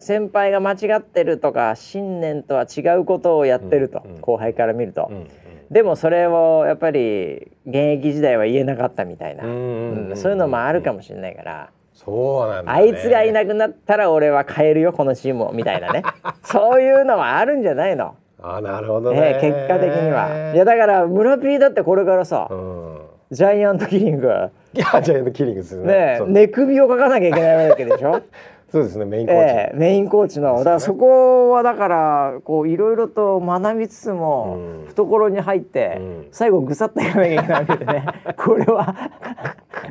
[0.00, 4.20] 先輩が間違ってるとか信念とは違うことをやってると、うんうん。
[4.20, 5.28] 後輩から見ると、うんうん。
[5.70, 11.70] でもそれをやっぱり現役時代は言えなかったみたいな、うんそういうのもあるかもしれないから。
[11.92, 12.78] そうなんだ、ね。
[12.78, 16.02] あいつがいなくなったら俺は変えるよこのチームをみたいなね。
[16.44, 19.20] そういうのはあるんじゃないの、あなるほどね。
[19.20, 20.52] ね、結果的には。
[20.54, 23.00] いやだから村 P だってこれからさ、うん。
[23.30, 24.28] ジャイアントキリング。
[24.72, 26.20] いやジャイアントキリングですよね。
[26.20, 28.22] ね寝首をかかなきゃいけないわけでしょ
[28.70, 29.40] そうですねメインコーチ。
[29.40, 38.04] ええメインコーチのだからそこはだからこういろいろと学びつつもうん懐に入ってうん最後ぐさっといかなきゃいけないわけでね
[38.36, 38.94] これは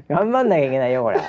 [0.07, 1.19] 頑張んなきゃいけないよこれ。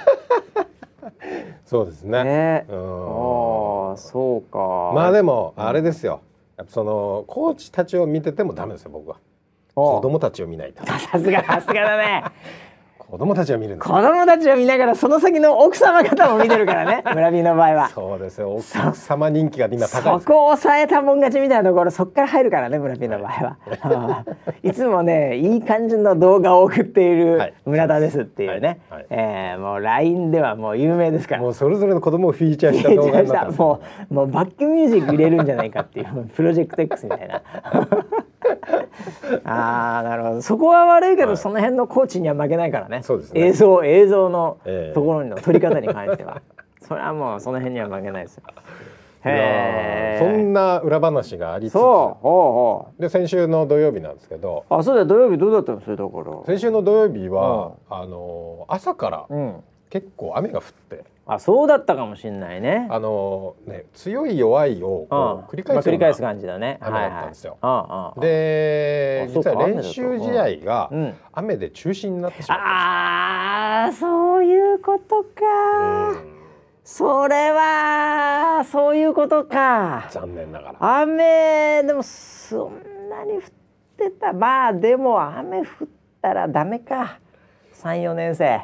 [1.64, 2.24] そうですね。
[2.24, 4.58] ねうんああそうか。
[4.94, 6.20] まあでもあれですよ。
[6.56, 9.16] やっぱそのコーチたちを見ててもダメですよ僕は。
[9.76, 10.84] お子供たちを見ないと。
[10.86, 12.24] さすがさすがだね。
[13.10, 17.88] 子供たちを見るんです子供たちを見ながらその先の奥様方も見てるからね 村 B の場合は。
[17.88, 18.52] そうですよ。
[18.52, 20.26] 奥様人気が今高いそ。
[20.26, 24.24] こを抑えたもん勝ちみたいなところそっから入るからね村 P の場合は。
[24.62, 31.40] いつもねいい感じの動画を送っているはい村田ですっていうね、はいはいえーもう LINE ではもう有名ですから。
[31.42, 33.58] もうそれぞれの子供をフィーチャーした動画になってます。
[33.58, 37.40] もうもうバックミュージック入れるんじゃないかっていうプロジェクト X みたいな
[39.44, 40.42] あーなるほど。
[40.42, 41.36] そこは悪いけど、はい。
[41.36, 43.02] その辺のコーチには負けないからね。
[43.02, 43.40] そうですね。
[43.46, 44.94] 映像映像のええ。
[44.94, 46.42] ところの撮り方に関しては、
[46.82, 48.42] それはもうその辺には負けないですよ。
[49.24, 51.74] そんな裏話がありつつ。
[51.74, 54.64] そうで先週の土曜日なんですけど。
[54.70, 55.80] うあそうだ土曜日どうだったの？
[55.80, 56.24] それだから。
[56.46, 59.64] 先週の土曜日は、あの朝からうん。
[59.90, 62.88] 結構雨が降って、あそうだったかもしれないね。
[62.90, 65.06] あのね強い弱いを
[65.50, 66.78] 繰り返すまあ繰り返すよ感じだね。
[66.80, 67.58] 雨だったんですよ。
[68.18, 71.14] で実は練習試合がうん。
[71.32, 76.22] 雨で中止になってしまっああそういうことか、
[76.82, 80.08] それはそういうことか。
[80.10, 81.00] 残念ながら。
[81.00, 83.40] 雨でもそんなに降っ
[83.98, 84.32] てた。
[84.32, 85.66] まあでも雨降っ
[86.22, 87.18] たらダメか。
[87.74, 88.62] 34年生。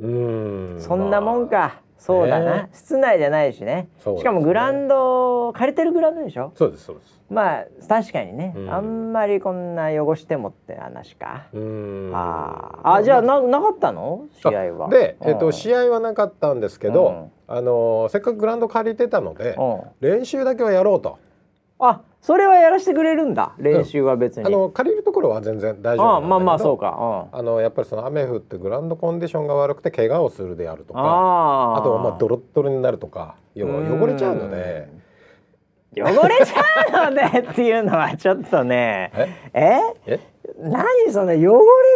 [0.00, 0.76] うん。
[0.80, 2.68] そんなもんか、まあそうだな、ね。
[2.74, 3.88] 室内じゃないしね。
[4.04, 4.18] ね。
[4.18, 6.52] しかもグラウンド借りてるグラウンドでしょ？
[6.54, 7.18] そうですそうです。
[7.30, 8.70] まあ確かにね、うん。
[8.70, 12.10] あんまりこんな汚してもって話か、うん。
[12.14, 12.92] あー。
[12.96, 14.26] あじゃあななかったの？
[14.34, 14.90] 試合は。
[14.90, 19.56] で、えっと、合試合はなかったんですけど、あのせっかくグラウンド借りてたので、
[20.00, 21.18] 練習だけはやろうと。
[21.78, 26.26] あそれはやらせてくれるんだ練習は別に、あの借りるところは全然大丈夫なんだけど。
[26.26, 34.88] あまあまあそうか、うん、あのやっぱりその雨降ってグラウンドコンディションが悪くて怪我をするであるとかあとはまあドロッドロになるとか要は汚れちゃうので。
[35.96, 39.12] 汚れちゃうのでっていうのはちょっとね。
[39.14, 39.78] え？
[40.06, 40.14] え？
[40.14, 40.20] え？
[40.58, 41.48] 何その汚れちゃ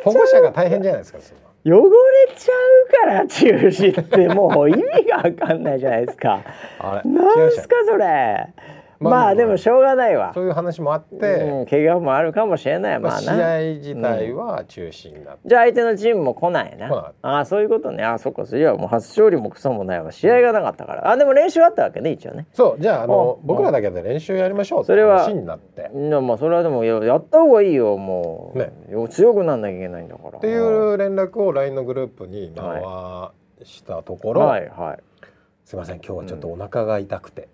[0.04, 1.18] 保護者が大変じゃないですか
[1.64, 2.52] 汚れちゃ
[2.86, 6.42] うから中止ってもう意味がわかんないじゃないですか。
[6.78, 7.10] あれ？
[7.10, 8.54] なん違いましたすかそれ
[9.00, 10.32] まあでもしょうがないわ。
[10.34, 12.98] そういう話もあって、うん、怪我もあるかもしれない。
[12.98, 17.12] まあ、試合自体は中止になって、じゃあ相手のチームも来ないな。
[17.22, 17.38] あ。
[17.38, 18.02] あそういうことね。
[18.04, 20.12] ああそっかそれはもう初勝利もクソもないわ。
[20.12, 21.10] 試合がなかったから。
[21.10, 22.46] あでも練習あったわけね一応ね。
[22.52, 25.90] そうじゃああのお僕らだけで練習やりましょうってそれは話になって。
[25.94, 27.96] いやまあそれはでもややった方がいいよ。
[27.96, 28.72] もう、ね。
[28.90, 30.38] よ強くなんなきゃいけないんだから。
[30.38, 32.82] っていう連絡を LINE のグループに回
[33.64, 34.98] したところ、はいはい、
[35.64, 37.42] すいません今日はちょっとお腹が痛くて。
[37.42, 37.48] うん、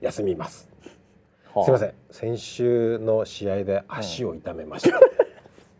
[0.00, 0.68] 休みます、
[1.54, 1.64] はあ。
[1.64, 1.94] すいません。
[2.10, 5.00] 先週の試合で足を痛めました、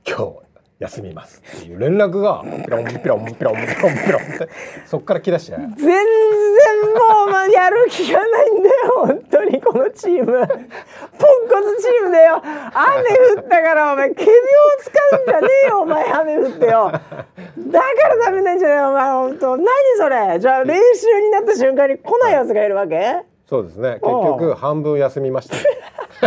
[0.06, 0.44] 今日
[0.80, 1.40] 休みます。
[1.58, 4.48] っていう連絡がピロンピロンピロンピロンピロンって。
[4.86, 8.74] そっから来だして全然もう、まあ、やる気がないんだよ。
[9.06, 10.26] 本当にこのチーム。
[10.26, 12.42] ポンコツチームだよ。
[12.44, 14.42] 雨降ったからお前仮病を
[14.80, 15.80] 使うんじゃねえよ。
[15.82, 16.90] お前雨降ってよ。
[16.90, 19.56] だからダメなんじゃないお前本当。
[19.56, 20.40] 何それ。
[20.40, 23.22] じゃあ練習になった瞬間に来ないやつがいるわけ？
[23.46, 23.94] そうですね。
[23.94, 25.56] 結局半分休みました。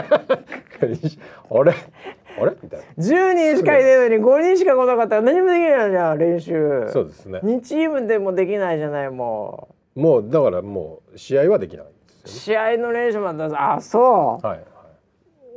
[1.50, 1.74] あれ？
[2.40, 2.56] あれ？
[2.62, 2.86] みたいな。
[3.04, 6.88] 10人しかいないのに5人しか来なかったら何もできないじゃん練習。
[6.92, 7.40] そうですね。
[7.44, 11.92] 2チームでもできないじゃないももうだからもう試合はできないんう
[12.24, 14.64] です試合の練習まであそよねはい、は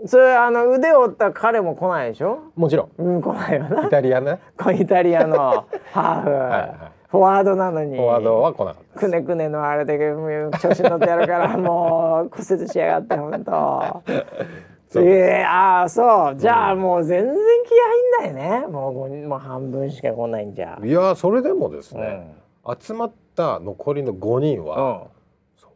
[0.04, 2.38] うそれあの腕を折った彼も来ないでしょ？
[2.56, 2.90] い、もちろん。
[3.02, 3.86] うん来ないよな。
[3.86, 4.38] イタリアね。
[4.58, 6.30] こイタリアのハーフ。
[6.30, 6.58] は
[6.96, 7.96] いフォワードなのに。
[7.96, 14.02] フォワードは来なかったくねくねのあれでもう調子に乗ってやるからもう骨折しやがって本当。
[15.00, 16.36] ええああそう。
[16.36, 18.66] じゃあもう全然気合いんだよね。
[18.66, 20.80] もう五人もう半分しか来ないんじゃ。
[20.82, 22.34] いやそれでもですね、
[22.80, 25.08] 集まった残りの5人は、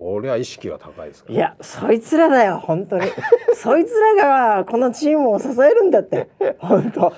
[0.04, 1.34] そりゃ意識が高いですから。
[1.34, 2.58] いやそいつらだよ。
[2.58, 3.06] 本当に。
[3.56, 6.28] そいつらがこのチームを支えるんだって。
[6.58, 7.00] 本当。
[7.10, 7.16] こ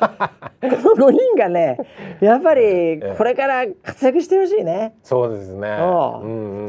[0.60, 1.78] の5人がね
[2.20, 5.76] やっぱりこれから活躍してほしいね、そうですね。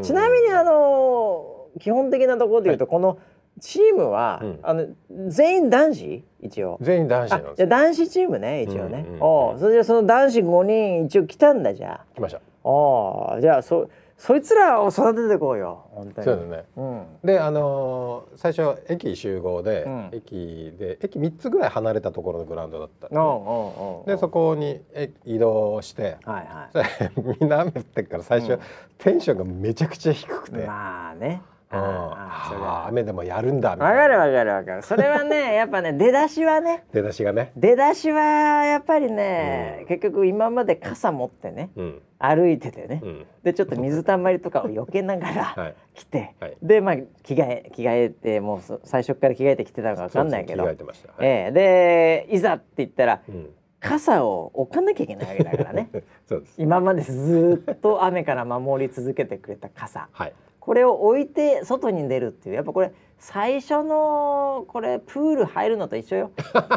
[0.01, 3.19] ちなみにあの基本的なところで言うと、この
[3.59, 4.59] チームは、うん。
[4.63, 4.87] あの
[5.27, 6.23] 全員男子？
[6.41, 6.79] 一応。
[6.81, 12.39] 全員男子あなんですじゃあ男子チームね一応ね、うんうんおうそれでその男子5人一応来たんだじゃ来ました。
[12.39, 15.85] あおうじゃあそそいつらを育ててこうよ。
[15.91, 16.25] 本当に。
[16.25, 16.63] そうですね。
[16.75, 17.05] うん。
[17.23, 20.09] であのー最初駅集合で、うん。
[20.11, 23.07] 駅で駅3つぐらい離れたところのグラウンドだった。
[23.07, 26.85] んでそこにえ移動してはいはそれ
[27.39, 28.59] みんな雨降ってっから最初、うん。
[28.97, 31.41] テンションがめちゃくちゃ低くて、いまあね。
[31.71, 31.79] うん。
[31.79, 34.01] ああそれあーは雨でもやるんだみたわいな。
[34.01, 34.81] かるわかるわかる。
[34.81, 36.85] それはね やっぱね出だしはね。
[36.91, 38.19] 出だしがね、出だしは
[38.65, 41.69] やっぱりね、結局今まで傘持ってね。
[41.75, 43.25] うん歩いててね、うん。
[43.43, 45.75] でちょっと水たまりとかを避けながら はい。
[45.93, 46.57] 来て、はい。
[46.61, 50.67] でまあ着替え着替えてもうそ最初から着替えてきてたのかわかんないけど。
[51.19, 51.51] え。
[51.51, 53.49] でいざって言ったらうん、
[53.79, 55.89] 傘を置かなきゃいけないわけだからね。
[56.25, 56.61] そうです。
[56.61, 60.09] 今までずっと雨から守り続けてくれた傘。
[60.11, 60.33] はい。
[60.59, 66.31] これを置いて外に出るっていうやっぱこれ最初のこれプール入るのと一緒よ。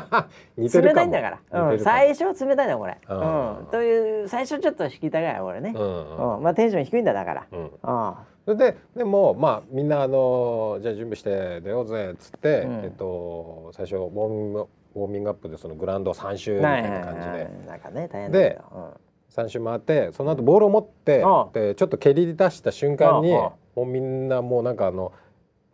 [0.57, 3.63] 冷たいんだから、うん、最初は冷たいんだよこれ、ううん。
[3.65, 6.37] ん、という最初ちょっと敷居高いよこれね、うんうん。
[6.37, 6.43] うん。
[6.43, 7.71] まあテンション低いんだだから、うん。
[7.83, 12.81] あそれででもまあみんなあのじゃあ準備して出ようぜっつって、うん。
[12.85, 17.51] えっと最初ウォーミングウォーミングアップでそのグラウンド3周みあたいな感じで。
[17.67, 18.95] なんかね大変だけど、
[19.31, 25.13] 3周回ってその後ボールを持ってでちょっと蹴り出した瞬間にもうみんなもうなんかあの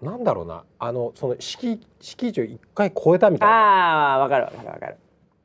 [0.03, 0.65] なんだろうな。
[0.79, 3.55] あのその敷敷地を一回超えたみうん、たいな。
[3.55, 4.97] ああわかるわかるわかる。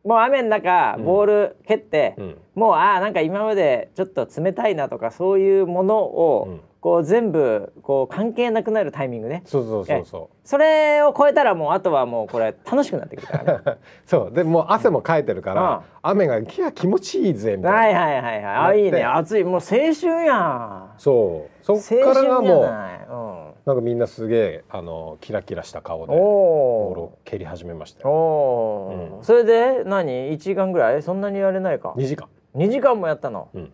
[0.03, 1.05] もう雨の中うん。
[1.05, 2.37] ボール蹴って、うん。
[2.55, 6.61] もうああなんか今までちょっと冷たいなとかそういうものを、うん。
[6.81, 9.43] こう全部こう関係なくなるタイミングね。
[9.45, 13.61] そうそうそうそそれを超えたらもうあとはもうこれ楽しくなってくるからね。
[13.63, 13.77] う
[14.09, 14.33] そう。
[14.33, 15.79] でもう汗もかいてるから、うん。
[16.01, 18.55] 雨がいや気持ちいいぜみたいな、はいはいはいはい。
[18.55, 19.03] あいいね。
[19.03, 19.43] 暑い。
[19.43, 19.59] もう青
[19.93, 20.89] 春やん。
[20.97, 21.63] そう。
[21.63, 29.23] そっから青春じゃがもうない、なんかみんなすげえあのキラキラした顔うん、でボールおを蹴り始めましたおようん。
[29.23, 31.03] それで何？1時間ぐらい？
[31.03, 31.93] そんなにやれないか。
[31.95, 32.27] 2時間。
[32.55, 33.73] 2時間もやったの、うん。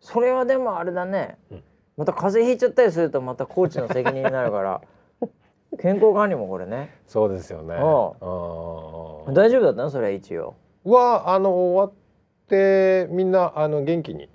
[0.00, 1.62] それはでもあれだね、うん。
[1.96, 4.80] また風邪ひいちゃったりするとまたコーチの責任になるから。
[5.80, 6.94] 健康管理もこれね。
[7.06, 7.74] そうですよね。
[7.74, 9.90] 大丈夫だったの？
[9.90, 10.54] それ一応。
[10.84, 11.92] はあの終わっ
[12.48, 14.30] てみんなあの元気に？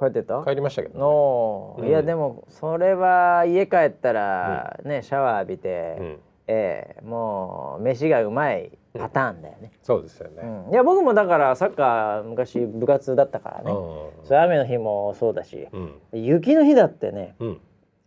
[0.00, 0.42] 帰ってた？
[0.44, 1.82] 帰りましたけど、おー。
[1.82, 1.88] うん。
[1.88, 10.72] いやでもそれは家帰ったらね、シャワー浴びて、ねうん、ええもう飯がうまいパターンだよね、そうですよね、うん。
[10.72, 16.24] いや僕もだからサッカー昔部活だったからね、うそれ雨の日もそうだし、んうん。
[16.24, 17.60] 雪の日だってねうん。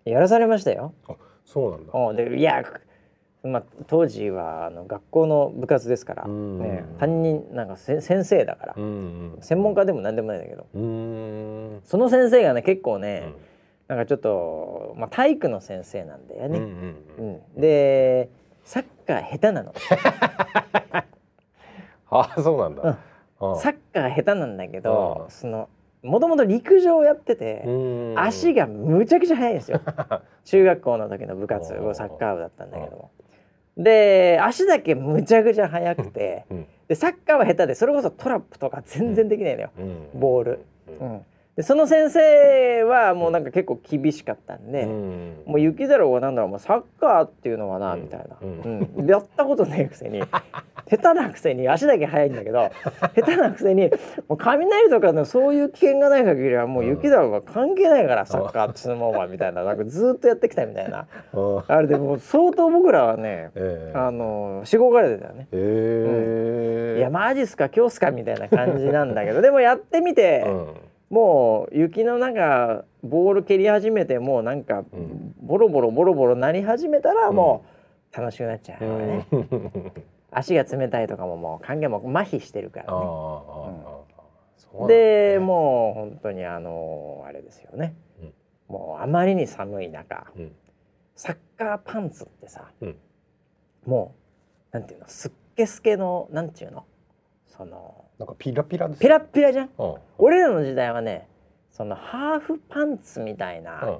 [0.03, 0.93] やらされましたよ。
[1.07, 1.15] あ
[1.45, 1.93] そうなんだ。
[1.93, 2.63] おでいや、
[3.43, 6.59] まあ、当時はあの学校の部活ですから、うん。
[6.59, 10.65] ね、担任なんかせ先生だから、うん専門家でも何でもないんだけど
[11.83, 13.33] その先生がね結構ね、
[13.89, 16.95] なんかちょっと、まあ、体育の先生なんだよね。
[17.57, 18.29] で
[18.63, 19.73] サッカー下手なの。
[22.09, 22.97] あそうなんだ、
[23.39, 25.67] あサッカー下手なんだけどうんその
[26.01, 27.69] もともと陸上をやってて、う
[28.13, 28.13] ん。
[28.17, 29.81] 足がむちゃくちゃ速いんですよ。
[30.45, 33.11] 中学校の時の部活うんサッカー部だったんだけども
[33.77, 36.45] で足だけむちゃくちゃ速くて。
[36.49, 36.65] うん。
[36.87, 40.19] でサッカーは下手でそれこそトラップとか全然できないのよ、うん。
[40.19, 40.65] ボール、
[40.99, 41.13] ううん。
[41.13, 41.25] ん、
[41.55, 45.33] でその先生はもうなんか結構厳しかったんで、うん。
[45.45, 48.01] もう雪だろうがなんだろうもうサッカーっていうのはな、うん。
[48.01, 49.07] みたいな、ううん。
[49.07, 50.23] やったことねえくせに
[50.89, 52.71] 下手なくせに足だけ速いんだけど
[53.15, 53.89] 下手なくせに
[54.27, 61.05] もう雷とかのそういう危険がない限りはもう雪だろうが関係ないから、サッカー相撲はみたいななんかずっとやってきたみたいな。
[61.33, 61.81] ああ。
[61.81, 63.97] れでもう相当僕らはねええ。
[63.97, 65.47] あのしごかれてたよね。
[65.51, 66.95] え。
[66.95, 70.67] えいやマジっすか今日っすかみたいな感じなんだけどでもやってみて、うん
[71.13, 75.35] もう雪の中ボール蹴り始めてもうなんかうん。
[75.43, 77.65] ボロボロボロボロなり始めたらも
[78.11, 79.27] う楽しくなっちゃうよね、
[80.31, 82.89] 足が冷たいとかももう関係も麻痺してるからね。
[82.89, 83.75] そ
[84.71, 88.33] うなんだでもう本当にあのあれですよね、うん。
[88.69, 90.51] もうあまりに寒い中うん。
[91.15, 92.95] サッカーパンツってさ、うん。
[93.85, 94.15] も
[94.71, 96.85] うなんていうのすっけすけのなんていうの
[97.47, 99.69] そのなんかピラピラですピラッピラじゃん？
[99.77, 99.95] うん。
[100.17, 101.27] 俺らの時代はね
[101.71, 103.99] そのハーフパンツみたいな、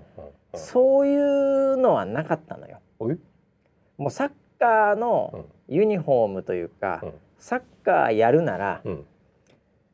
[0.54, 2.80] そういうのはなかったのよ。
[3.98, 5.74] もうサッカーうのん。
[5.74, 7.14] ユニフォームというか、うん。
[7.40, 9.06] サッカーやるなら、うん。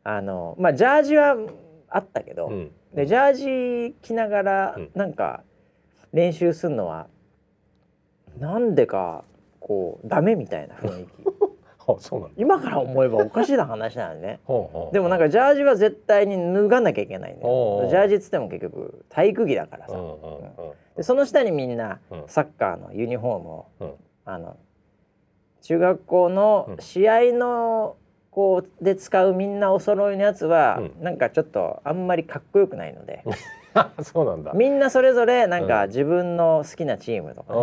[0.03, 1.38] あのまあジャージは
[1.88, 2.72] あったけど、うん。
[2.93, 4.91] でジャージ着ながらうん。
[4.93, 5.43] なんか
[6.11, 7.07] 練習するのは、
[8.38, 9.24] なんでか
[9.61, 11.09] こうダメみたいな雰囲気。
[11.38, 11.38] あ
[11.99, 14.39] そうなんだ今から思えばおかしな話なのね。
[14.93, 17.39] でもなんかジャージは絶対に脱がなきゃいけないね。
[17.41, 19.95] ジャージっつっても結局体育着だからさ、
[20.97, 22.23] でその下にみんなうん。
[22.27, 23.93] サッカーのユニフォームを、うん。
[24.25, 24.57] あの
[25.61, 27.95] 中学校の試合の
[28.31, 31.03] こうで使うみんなお揃いのやつは、うん。
[31.03, 33.23] なんかちょっとあんまりかっこよくないので、
[33.73, 34.51] あ そうなんだ。
[34.53, 35.89] みんなそれぞれなんかうん。
[35.89, 37.53] 自分の好きなチームとか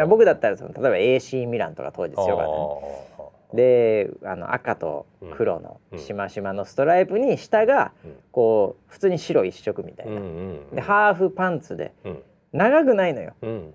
[0.00, 3.09] ね、僕だったらその例えば AC ミランとか当時強かったね
[3.54, 5.98] であの赤と黒のうん。
[5.98, 8.14] しましまのストライプに下がうん。
[8.32, 10.20] こう普通に白一色みたいな、
[10.72, 11.92] でハーフパンツで。
[12.04, 12.22] うん。
[12.52, 13.34] 長くないのよ。
[13.42, 13.74] うん。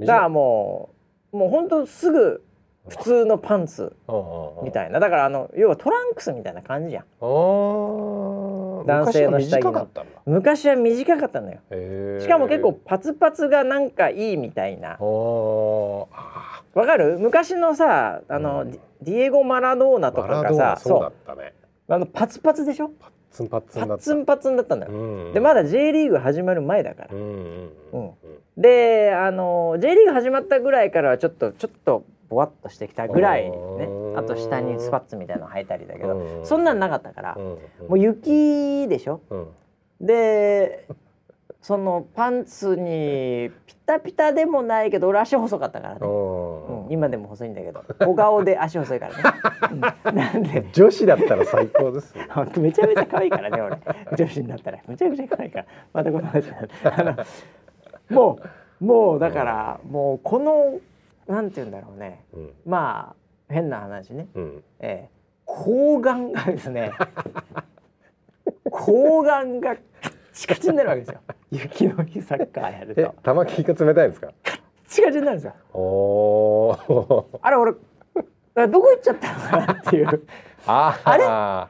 [0.00, 0.90] だからも
[1.32, 2.42] うもうほんとすぐ
[2.88, 3.96] 普通のパンツ
[4.62, 5.00] みいたいな。
[5.00, 9.88] だからあの要はトランクスみたいな感じじゃん男男性の下着の。
[10.24, 11.58] 昔は短かったのよ。
[12.20, 14.96] しかも結構パツパツがなんかいいみたいな
[16.76, 17.18] わかる？
[17.18, 18.70] 昔のさあの、うん。
[19.02, 21.00] ディエゴ・マラドーナーとかがさそう。
[21.00, 21.54] だったね。
[21.88, 22.90] あのパツパツでしょ？
[23.30, 23.88] ツンパツンだった。
[23.88, 27.08] パッツンパツンだったんだよ、うんでまだ J リーグ始まる前だから。
[27.12, 28.12] うんうんうん。
[28.56, 33.56] であの J リーグ始まったぐらいからはちょっとちょっとぼわっとしてきたぐらいね。
[33.56, 34.18] うん。
[34.18, 36.16] あと下にスパッツみたいなの履いたりだけど。
[36.18, 36.46] うん。
[36.46, 37.36] そんなんなかったから。
[37.38, 37.42] うん。
[37.42, 37.58] も
[37.90, 39.20] う雪でしょ？
[39.30, 39.46] うん。
[40.00, 40.86] で
[41.60, 47.84] そのパンツにピタピタでもないけど俺足細かったからね、うんうん、今でも細いんだけど。
[47.98, 49.22] 小顔で足細いからね、
[49.72, 50.16] うん。
[50.16, 50.68] なんで？
[50.72, 52.16] 女子だったら最高です。
[52.16, 52.24] よ
[52.58, 53.78] めちゃめちゃ可愛いからね俺。
[54.16, 54.78] 女子になったら。
[54.86, 55.66] めちゃくちゃ可愛いから。
[55.92, 56.52] またこの話
[56.84, 57.16] あの
[58.10, 58.38] も
[58.80, 60.78] うもうだからもうこの
[61.26, 62.24] なんて言うんだろうね。
[62.32, 62.52] うん。
[62.64, 63.14] ま
[63.48, 64.64] あ変な話ね、うん。
[64.80, 65.10] ええ、
[65.46, 66.92] 睾丸がですね。
[68.70, 69.76] 睾丸が
[70.36, 71.20] チカチになるわけですよ
[71.50, 74.28] 雪の日サッカーやるえと玉木が冷たいんですか？
[74.44, 75.54] カチカチになるんですよ。
[75.72, 77.72] おおあれ俺
[78.54, 80.26] あどこ行っちゃったのかなっていう。
[80.66, 81.24] ああれ？
[81.26, 81.68] あ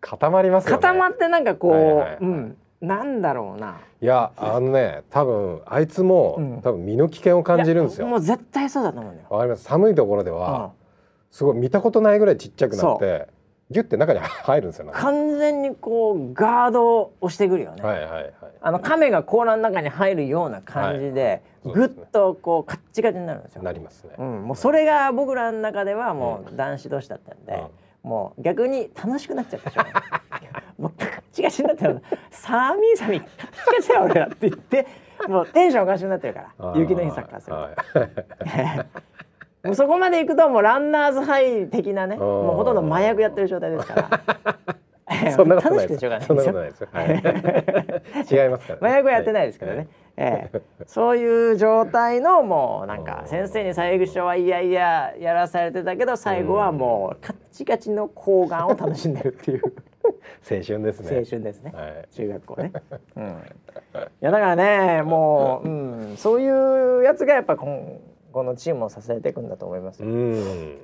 [0.00, 0.76] 固まりますよね。
[0.76, 2.56] 固まってなんかこう、はいはいはいうん。
[2.80, 3.80] なんだろうな。
[4.00, 6.62] いやあのね多分あいつも、うん。
[6.62, 8.06] 多分身の危険を感じるんですよ。
[8.06, 9.64] もう絶対そうだと思うんだよ、わかります。
[9.64, 10.36] 寒いところでうん。
[10.38, 10.72] は、
[11.32, 13.26] すごい見たことないぐらいちっちゃくなって
[13.70, 14.90] ギュッて中に入るんですよ。
[14.92, 18.32] 完全にこうガードを押してくるよね、はいはいはい。
[18.62, 21.74] あの亀が甲羅の中に入るような感じで、はい。
[21.74, 23.62] ぐっとこうカッチカチになるんですよ。
[23.62, 27.62] なりますね、うん、もうそれが僕らの中ではもう男子同士だったんで、
[28.02, 29.82] もう逆に楽しくなっちゃったでしょ。
[30.82, 34.86] もうカッチカチになってるサーミーサミーカッチカチだよ俺らって言って
[35.28, 36.74] もうテンションおかしくなってるから。
[36.76, 37.98] 雪の日サッカーすると。
[37.98, 38.86] はい
[39.64, 42.18] もうそこまで行くともうランナーズハイ的なねー。
[42.18, 44.78] もうほとんど麻薬やってる状態ですから。
[45.34, 45.88] そんなことないです。
[45.88, 46.26] 楽しくてしょうがない。
[46.26, 46.80] そんなことないです。
[46.80, 59.62] よ、はい、 違いますから、麻薬はやってないですけどね、ええ、そういう状態のもうなんか先生に最初はいやいややらされてたけど最後はもうカッチカチの睾丸を楽しんでるっていう。
[60.50, 61.18] 青春ですね。
[61.18, 62.08] 青春ですね、はい。
[62.12, 62.72] 中学校ね、
[63.16, 63.28] うん、い
[64.20, 65.70] やだからねもう、う
[66.12, 68.00] ん、そういうやつがやっぱこん
[68.32, 70.34] このチームを支えていくんだと思いますよ、うん。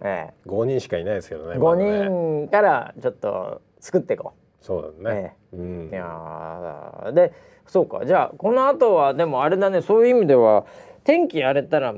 [0.02, 0.34] ええ。
[0.46, 2.04] 5人しかいないですけどね5まだね。
[2.04, 5.88] 人からちょっと作っていこそうだね、うん。
[5.88, 7.32] う、いやーで
[7.66, 8.04] そうか。
[8.06, 9.82] じゃあこの後はでもあれだね。
[9.82, 10.64] そういう意味では
[11.04, 11.94] 天気荒れたら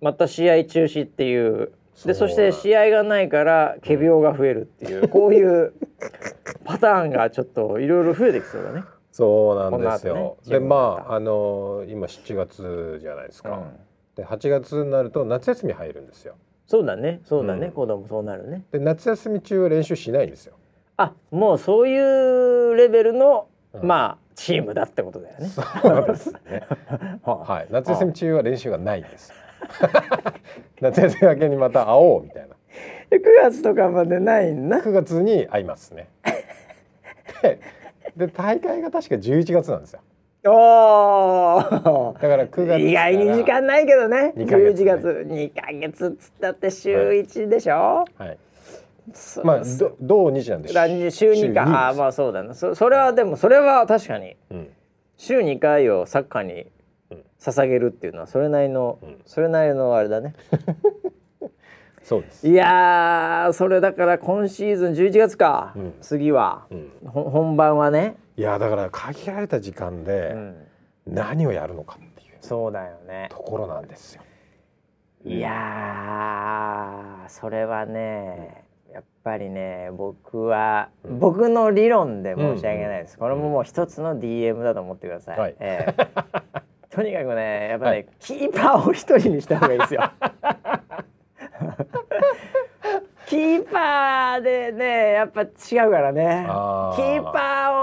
[0.00, 1.72] また試合中止っていう。
[2.06, 5.72] でそして試合がないから仮病が増えるっていう、こういう
[6.64, 8.82] パターンがちょっといろいろ増えてきそうだね。
[9.12, 13.64] そうなんですよ、ねでまああの今7月じゃないですか、うん
[14.16, 16.36] で8月になると夏休み入るんですよ。
[16.66, 17.20] そうだね。
[17.24, 17.72] そうだね、うん。
[17.72, 18.64] 子供そうなるね。
[18.72, 20.54] で夏休み中は練習しないんですよ。
[20.96, 23.86] あもうそういうレベルの、うん。
[23.86, 25.48] まあチームだってことだよね。
[25.48, 26.66] そうですね。
[27.22, 27.66] は はい。
[27.70, 29.32] 夏休み中は練習がないんです。
[30.80, 32.54] 夏休み明けにまた会おうみたいな。
[33.10, 34.78] 9月とかまでないんな。
[34.78, 36.08] 9月に会いますね。
[37.42, 37.60] で
[38.16, 40.00] で大会が確か11月なんですよ
[40.46, 42.14] おー。
[42.14, 44.32] だから9月意外に時間ないけどね。
[44.36, 48.38] 二ヶ月11月2ヶ月っつったって週1でしょ、はい。
[49.12, 49.46] そう。
[49.46, 50.68] まあど同日なんで。
[50.68, 50.86] だか。
[50.86, 52.54] ら週2かあああまあそうだな。
[52.54, 54.68] そそれはでもそれは確かにうん。
[55.16, 56.66] 週2回をサッカーに
[57.10, 57.24] うん。
[57.38, 59.18] 捧げるっていうのはそれなりの、うん。
[59.24, 60.34] それなりのあれだね。
[62.02, 62.46] そうです。
[62.46, 65.94] いやーそれだから今シーズン11月か、うん。
[66.02, 66.66] 次は、
[67.06, 70.56] 本番はね、いやだから限られた時間うでん、
[71.06, 73.28] 何をやるのかっていうそうだよね。
[73.30, 74.22] ところなんですよ。
[75.24, 81.18] いやーそれはねやっぱりね僕は、うん。
[81.18, 85.54] 僕の理論で申し訳ないです、これももう一つの DM だと思ってください、はい。
[85.60, 86.08] ええ。
[86.90, 88.06] とにかくねやっぱね、はい。
[88.18, 90.02] キーパーを一人にした方がいいですよ。
[93.26, 95.48] キーパーでねやっぱ違う
[95.90, 96.44] からね。
[96.94, 97.38] キーパ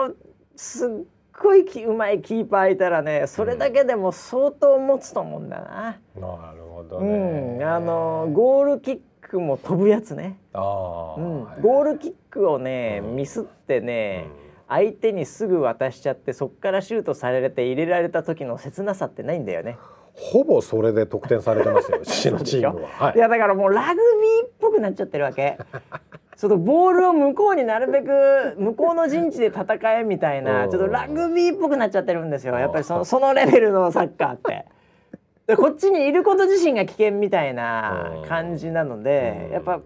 [0.08, 0.16] ーを
[0.62, 0.90] すっ
[1.42, 6.00] ごいきうまいキーパーいたらねそれだけでも相当持つと思うんだな。
[6.16, 7.58] なるほどうね。
[7.58, 11.44] ん、あのゴールキックも飛ぶやつね、ああ、うん。
[11.46, 11.62] はい。
[11.62, 13.16] ゴールキックをね、うん。
[13.16, 14.52] ミスってね、うん。
[14.68, 19.80] 相手にすぐ渡しちゃってそっからシュートされて入れられた時の切なさってないんだよね。
[20.14, 22.00] ほぼそれで得点されてますよ。
[22.06, 22.90] 市のチームは。
[23.08, 25.58] はいい、やだからもうラグビーっぽくなっちゃってるわけ。
[26.36, 34.66] そのボールを向こうになるべく向こうの陣地で戦えみたいなうんちょっとラグビーっぽくなっちゃってるんですよやっぱりそのそのレベルのサッカーって。
[35.46, 39.82] でこっちにいること自身が危険みたいな感じなのでうんやっぱ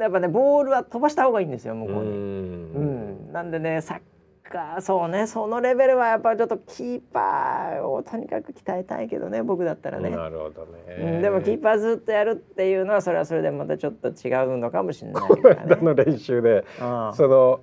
[0.00, 2.10] やっぱねボールは飛ばした方がいいんですよ向こううに。
[2.10, 4.00] んうん、なんでねサッ
[4.48, 10.10] カーそうねそのレベルはやっぱりちょっとキーパーをとにかく鍛えたいけどね僕だったらね。
[10.10, 11.18] なるほどうね。
[11.18, 15.50] ん、でもキーパーずっとやるっていうのはそれはそれでまたちょっと違うのかもしれないこの。
[15.50, 17.60] 間の練習で、うんその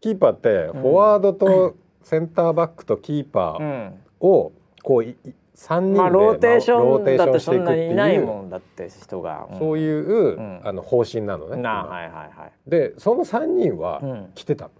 [0.00, 4.52] キーパーってフォワードとセンターバックとキーパーうん、を
[4.82, 5.16] こういい
[5.54, 9.48] 三人でまあローテーシロョンだってそんなにいないもんだって人が。
[9.50, 11.56] うんそういう、んあの方針なのね。
[11.56, 12.70] なはいはいはい。
[12.70, 14.70] でその三人はうん来てたの。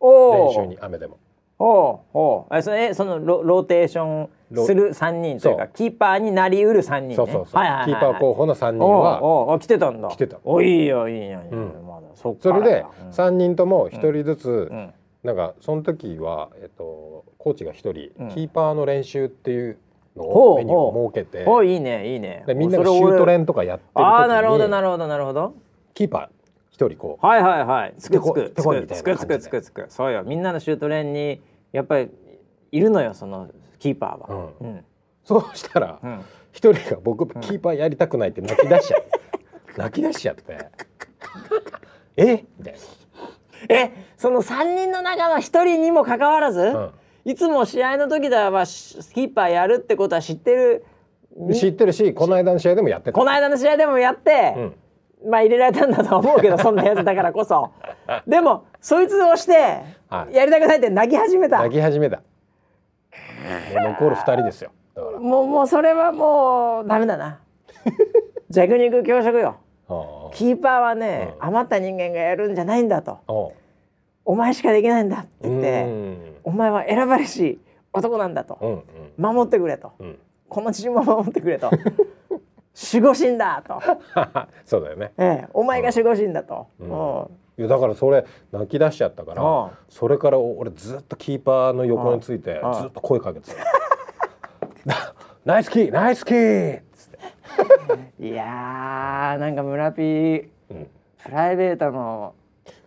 [0.00, 1.18] 練習に雨でも。
[1.58, 4.28] おうおうえそれえそのロローテーション
[4.66, 7.14] する三人というかキーパーになりうる三人ね。
[7.16, 10.08] そうそうそう、はいはいはいはいキーパー候補の三人おうはおうあ来てたんだ。
[10.08, 11.40] 来てたおいいよいいよいいよ。
[11.52, 14.92] うんまだそそれでらかうん三人とも一人ずつ、うん
[15.24, 19.78] なんかその時はえっとコーチが一人、うんキーパーの練習っていう
[20.14, 22.44] のをメニューを設けて、おいいいねいいね。
[22.46, 25.54] でみんながシュート練とかやってる時にああなるほどなるほどなるほど。
[25.94, 26.35] キーパー
[26.76, 27.94] 一人こうはいはいはい。
[27.96, 29.86] つくつくつくつくつくつくつく。
[29.88, 30.24] そうよ。
[30.24, 31.40] みんなのシュート練に
[31.72, 32.10] やっぱり
[32.70, 33.48] いるのよその
[33.78, 34.52] キーパーは。
[34.60, 34.84] ううん。
[35.24, 36.20] そうしたらうん。
[36.52, 39.04] 一人が僕キーパーやりたくないって泣き出しちゃう、
[39.78, 40.68] 泣き出しちゃって
[42.16, 42.44] え？
[42.58, 42.74] みたい
[43.70, 46.92] え、その三人の中の一人にもかかわらず、な、
[47.24, 50.84] いつも試合の時ではしキーパーやるってことは知ってる？
[51.36, 54.74] うん、知ってるしこの間の試合でもやってたこの間の試合でもやって、うん
[55.24, 57.70] まあ入れられたんだと思うけどそんなやつだからこそ。
[58.26, 60.34] でもそいつをしてはい。
[60.34, 61.58] やりたくないって泣き始めた。
[61.62, 62.18] 泣き始めた。
[62.18, 62.22] も
[63.80, 64.70] う残る二人ですよ。
[64.94, 65.18] だから。
[65.18, 67.40] もうもうそれはもうダメだな。
[68.50, 69.56] 弱肉強食よ。
[69.88, 71.46] あキーパーはね、うん。
[71.46, 73.18] 余った人間がやるんじゃないんだと。
[73.26, 73.32] あ
[74.24, 76.36] お前しかできないんだって言ってうん。
[76.44, 77.60] お前は選ばれし
[77.92, 78.58] 男なんだと。
[78.60, 78.82] うん
[79.16, 79.92] 守ってくれと。
[79.98, 80.06] うん。
[80.06, 81.70] うんこのチームを守ってくれと
[82.92, 83.80] 守護神だと、
[84.66, 85.12] そうだよね。
[85.16, 86.88] ええ、お前が守護神だと、うん。
[86.90, 87.28] うん。
[87.58, 89.70] いやだからそれ泣き出しちゃったから、うん。
[89.88, 92.72] それから俺ずっとキーパーの横についてうん。
[92.74, 95.14] ずっと声かけてた。
[95.44, 96.80] ナイスキーナイスキー!
[96.80, 97.18] っつって、
[98.28, 100.90] いやーなんか村ピーうん。
[101.24, 102.34] プライベートの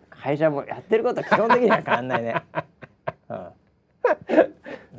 [0.08, 2.34] 会社もやってることは基本的には変わんないね。
[3.28, 3.46] うん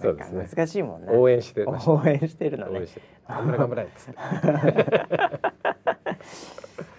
[0.02, 0.48] そうですね。
[0.56, 1.12] 難しいもんね。
[1.12, 2.82] 応援して応援してるのね。
[3.28, 3.88] 頑張れ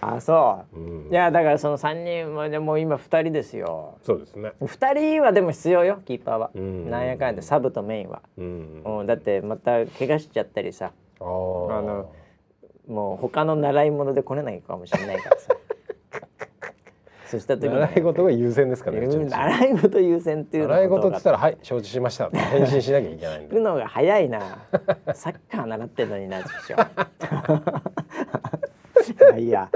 [0.01, 0.79] あそう。
[0.79, 1.11] うん。
[1.11, 3.97] いやだからその三人もでもう今二人ですよ。
[4.03, 4.51] そうですね。
[4.65, 6.51] 二人はでも必要よキーパーは。
[6.53, 6.89] うん。
[6.89, 8.21] なんやかんやでサブとメインは。
[8.37, 8.83] うん。
[8.85, 10.91] うん、だってまた怪我しちゃったりさ。
[11.19, 11.77] あー。
[11.77, 12.11] あの
[12.87, 15.55] もう他の習い物で来れないかもしれないからさ
[17.33, 22.27] そうした時に習い事が優先ですからね習い事優先っていうの習い事って言ったららはい承知しました。
[22.27, 23.47] って返信しなきゃいけないんで。
[23.47, 24.39] 行くのが早いな。
[25.13, 26.87] サッカー習ってんのにな師匠ま
[29.33, 29.69] あいいや。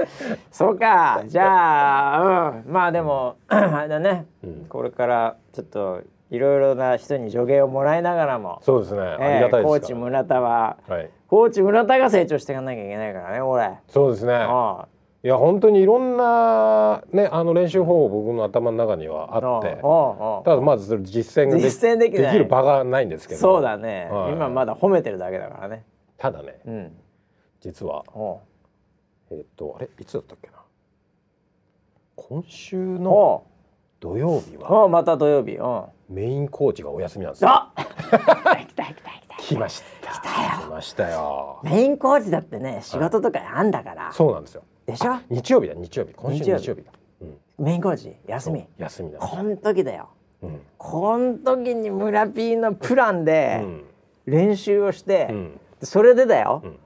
[0.50, 1.22] そうか。
[1.26, 4.66] じゃあ、うん、まあでもあれだね、うん。
[4.68, 9.00] これからちょっといろいろな人に助言をもらいながらも、そうですね。
[9.00, 9.64] ありがたいえーですから。
[9.64, 11.10] コーチ村田ははい。
[11.26, 13.78] コーチ村田が成長していかなきゃいけないからね俺。
[13.88, 14.34] そうですね。
[14.34, 14.88] ああ
[15.28, 19.78] いや本当にいろんなねあの練習方法僕の頭の中にはあって。
[20.42, 22.38] ただまずそれ実践がで実践できない。
[22.38, 23.40] る場がないんですけど。
[23.40, 24.32] そうだね、はい。
[24.32, 25.84] 今まだ褒めてるだけだからね。
[26.16, 26.96] ただねうん。
[27.60, 28.40] 実はお
[29.30, 30.54] えっとあれいつだったっけな？
[32.16, 33.46] 今週うのお
[34.00, 35.56] 土曜日うはまた土曜日。
[35.56, 35.62] う。
[35.62, 37.50] んメインコーチがお休みなんですよ。
[37.50, 38.84] あ 来た来た。
[38.86, 38.94] 来
[39.28, 40.68] た来ました来たよ。
[40.68, 41.60] 来ましたよ。
[41.64, 45.18] メインコーチだってね仕事とかあんだから、そうなんですよでしょ？
[45.28, 46.14] 日曜日だ日曜日。
[46.14, 46.62] 今週日曜日。
[46.62, 46.92] 日曜日だ。
[47.20, 47.64] うん。
[47.64, 48.66] メインコーチ休み。
[48.78, 50.08] 休みなんですこん時だよ。
[50.42, 50.60] うん。
[50.78, 53.84] こん時に村 P のプランうでん。
[54.24, 55.60] 練習をして、うん。
[55.82, 56.78] それでだよ、うん。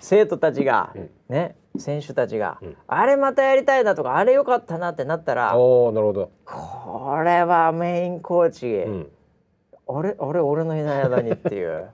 [0.00, 1.10] 生徒たちが、うん。
[1.30, 2.76] ね選手たちが、うん。
[2.86, 6.30] あれまたやりたいなとかあれよかったなってなったらおおなるほど。
[6.44, 9.08] これはメインコーチ、うん。
[9.88, 11.88] あれあれ俺のいない間にっていう。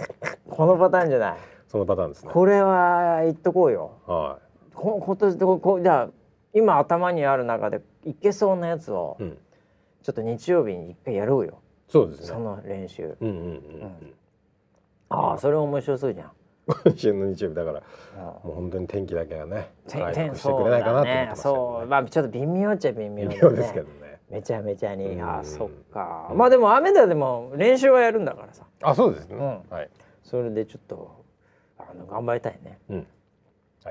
[0.48, 1.36] このパターンじゃない。
[1.68, 2.30] そのパターンですね。
[2.32, 3.90] これは言っとこうよ。
[4.06, 4.43] はこ
[4.74, 6.08] 今年ここじゃあ
[6.52, 9.38] 今頭にある中でいけそうなやつを、いうん。
[10.02, 11.58] ちょっと日曜日に一回やろうよ。
[11.88, 12.26] そうですね。
[12.26, 13.16] その練習。
[13.20, 13.50] うんうんうんう
[13.86, 14.14] ん。
[15.08, 16.30] ああそれ面白そうじゃん、
[16.66, 17.82] 今 週の日曜日だから
[18.16, 19.70] うんもう本当に天気だけはね。
[19.88, 23.38] て回て復してくれないかなと思ってねますけそうまあちょっと微妙っちゃ微妙ね。
[23.40, 24.18] 妙ですけどね。
[24.30, 28.64] めちゃめちゃに、うんああそっか、まあでも雨だでも練習はやるんだからさ。
[28.82, 29.36] あそうですね。
[29.36, 29.74] うん。
[29.74, 29.90] はい。
[30.22, 31.10] それでちょっと
[31.78, 32.78] あの頑張りたいね。
[32.90, 33.06] うん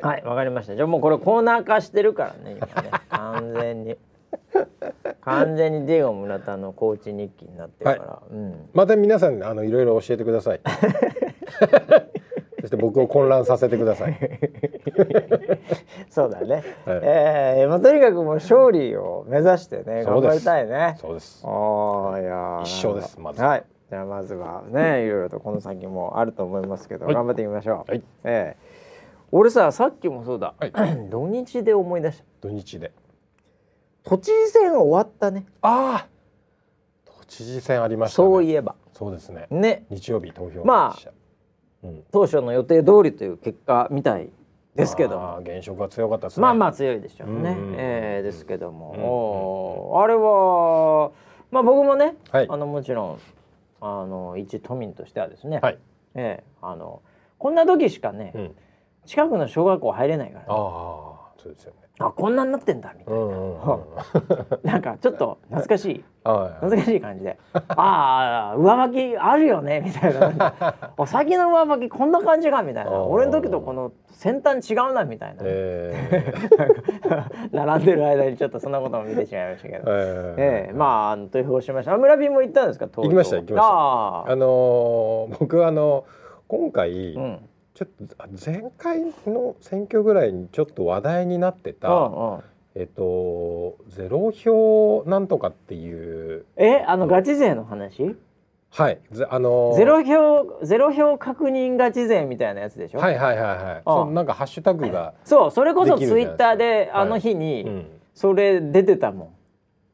[0.01, 0.23] はい。
[0.23, 0.75] わ、かりました。
[0.75, 2.89] じゃあもうこれコーナー化してるからね今ね。
[3.09, 3.97] 完全に。
[5.21, 8.69] 完全にディエゴ村田のコーチ日記になってるから、うん。
[8.73, 10.61] また皆さんあのいろいろ教えてください。
[12.61, 14.17] そして僕を混乱させてください。
[16.09, 16.99] そうだね、はい。
[17.03, 20.95] ええまあとにかくもう勝利を目指してね頑張りたいね。
[20.97, 21.43] そうです。
[21.45, 22.61] ああいやー。
[22.61, 23.41] 一緒ですまず。
[23.41, 23.63] はい。
[23.89, 27.13] じゃあまずはねいろいろとこの先もあると思いますけど、はい。
[27.13, 28.03] 頑張っていきましょう、はい。
[28.23, 28.72] ええ
[29.35, 30.71] 俺ささっきもそうだ、はい。
[31.09, 32.23] 土日で思い出した。
[32.41, 32.91] 土日で。
[34.03, 35.47] 都知事選終わったね。
[35.63, 36.07] ああ。
[37.03, 38.27] 都知事選ありましたね。
[38.27, 38.75] そういえば。
[38.93, 39.47] そうですね。
[39.49, 39.85] ね。
[39.89, 41.11] 日曜日投票まあ
[41.83, 42.03] うん。
[42.11, 44.29] 当初の予定通りという結果みたい
[44.75, 45.17] ですけど。
[45.17, 46.43] もあー現職が強かったですね。
[46.43, 51.11] まあまあ強いでしょうね、うんええですけども、うんあれは
[51.49, 52.47] まあ僕もね、はい。
[52.47, 53.19] あのもちろん
[53.81, 55.79] あの一都民としてはですね、はい。
[56.13, 57.01] ええあの
[57.39, 58.55] こんな時しかね、うん
[59.05, 61.83] 近くの小学校入れないから、ね、ああそうですよね。
[61.99, 66.03] あこんなになってんだみたいな、う なんかちょっと懐かしい。
[66.23, 67.37] はい懐かしい感じで。
[67.67, 70.19] ああ上履きあるよねみたいな。
[70.21, 72.91] なんかあ先の上履きこんな感じかみたいな。
[73.03, 76.33] 俺の時とこの先端違うなみたいな、え
[77.53, 79.91] 並んでる間にちょっとそんなことも見てしまいましたけーど。
[79.91, 81.93] えええまあ投票しました。
[81.93, 82.87] あ村人も行ったんですか。
[82.87, 83.71] 行きました行きました。
[83.71, 86.05] ああのー僕はあの
[86.47, 92.39] 今回、あ、うん、ちょっとあ前回の選挙ぐらいにちょっと話題になってた、うんうん。
[92.75, 96.45] えっとゼロ票なんとかっていう。
[96.55, 98.15] えあのガチ勢の話？
[98.69, 98.99] はい。
[99.11, 99.75] ぜあのー。
[99.75, 102.99] ゼロ票ゼロ票確認ガチ勢みたいなやつでしょ？
[102.99, 103.81] はいはいはいはい。
[103.83, 109.29] そのなんかハッシュタグが、そうそれこそツイッターであのはい日にうん、それ出てたもん。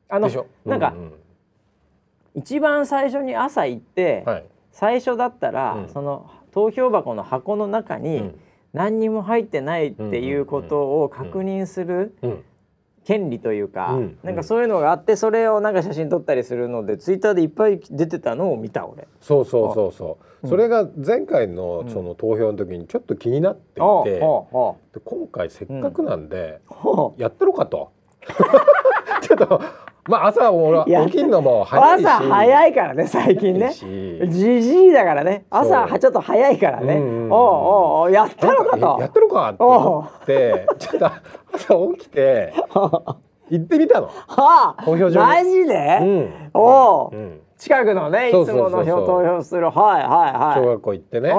[0.09, 0.47] あのでしょ？
[0.65, 1.11] なんかうう
[2.35, 5.89] 一番最初に朝行って、はい、最初だったら、うん。
[5.89, 8.39] その投票箱の箱の中にうん。
[8.73, 12.43] 何にも入ってないっていうことを確認するうん、
[13.03, 19.07] 権利というか、うんなんかそういうのがあってそれをなんか写真撮ったりするのでツイッターでいっぱい出てたのを見た俺。
[19.21, 20.49] そうそうそうそう、うん。
[20.49, 26.61] それが前回のうんその投票の時にちょっと気になっていて、で今回せっかくなんで、
[27.17, 27.91] やってろかと。
[29.21, 29.61] ちょっと
[30.07, 32.05] まあ朝俺起きるのも早いし。
[32.05, 33.73] 朝早いからね最近ね。
[33.73, 33.85] し。
[34.29, 36.95] じじいだからね朝はちょっと早いからね。
[36.95, 37.39] うんうおう
[38.01, 38.97] おうやったのかと？
[39.01, 42.53] やってろかと思ってちょっと朝起きて
[43.51, 44.07] 行ってみたの。
[44.07, 46.51] はあ投票所にマジで、うん。
[46.53, 47.15] おう。
[47.15, 47.41] うん。
[47.57, 49.65] 近くのねいつもの票投票する。
[49.65, 50.59] はいはいはい。
[50.61, 51.33] 小学校行ってね。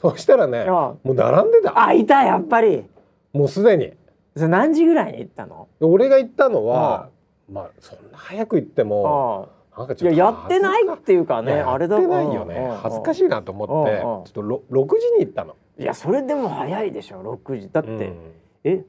[0.00, 1.72] そしたらねあもう並んでた。
[1.86, 2.84] あいたやっぱり。
[3.32, 3.92] もうすでに。
[4.34, 5.68] 何時ぐらいに行ったの？
[5.80, 7.08] 俺が行ったのは
[7.50, 11.96] まあそんな早く行ってもあなんかちょっといややってないっていうかねあれだ。
[11.96, 12.76] やってないよね。
[12.82, 15.56] 恥ずかしいなと思ってちょっとろ6時に行ったの。
[15.78, 17.70] いやそれでも早いでしょ6時。
[17.72, 18.16] だって、うん。
[18.64, 18.84] え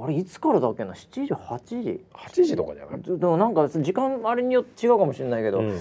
[0.00, 3.00] あれいつからだっけな？7時8時？8時とかじゃない？
[3.02, 5.70] でもなんか時間あれによって違うかもしれないけど、うん。
[5.70, 5.72] い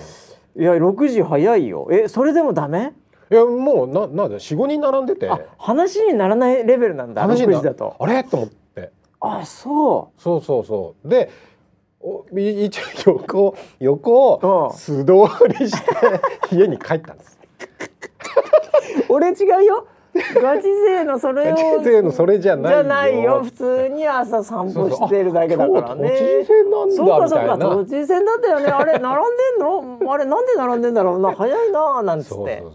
[0.56, 1.88] や6時早いよ。
[1.92, 2.94] えそれでもダメ？
[3.30, 5.30] いやもうななんだ45人並んでて。
[5.30, 7.96] あ話にならないレベルなんだ6話時だと。
[8.00, 8.24] あれ？
[8.24, 8.92] と思って。
[9.20, 11.10] あそそうそうそう。
[11.10, 11.30] で
[12.36, 14.50] 一応横横うん。
[14.68, 15.14] を素通
[15.60, 15.76] りし
[16.50, 17.40] て家に帰ったんです。
[19.10, 19.88] う 俺違うよ。
[20.42, 21.56] ガチ勢のそれを。
[21.56, 22.84] ガチ勢のそれじゃないよ。
[22.84, 23.44] じゃないよ。
[23.44, 26.46] 普通に朝散歩してるだけだからね。
[26.96, 27.28] そうか。
[27.28, 27.58] そうか。
[27.58, 28.68] 都知事選だったよね。
[28.68, 29.60] あれ並んでん
[30.06, 30.12] の？
[30.14, 31.20] あれなんで並んでんだろう？
[31.20, 32.34] な早いななんつって。
[32.34, 32.72] そうそうそう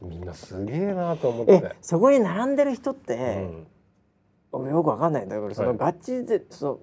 [0.00, 0.08] そう。
[0.08, 1.76] みんなすげえなと思っえて。
[1.82, 3.66] そこに並んでる人って、うん。
[4.52, 5.78] 俺よくわかんないんだけどそのはい。
[5.78, 6.80] ガチでそう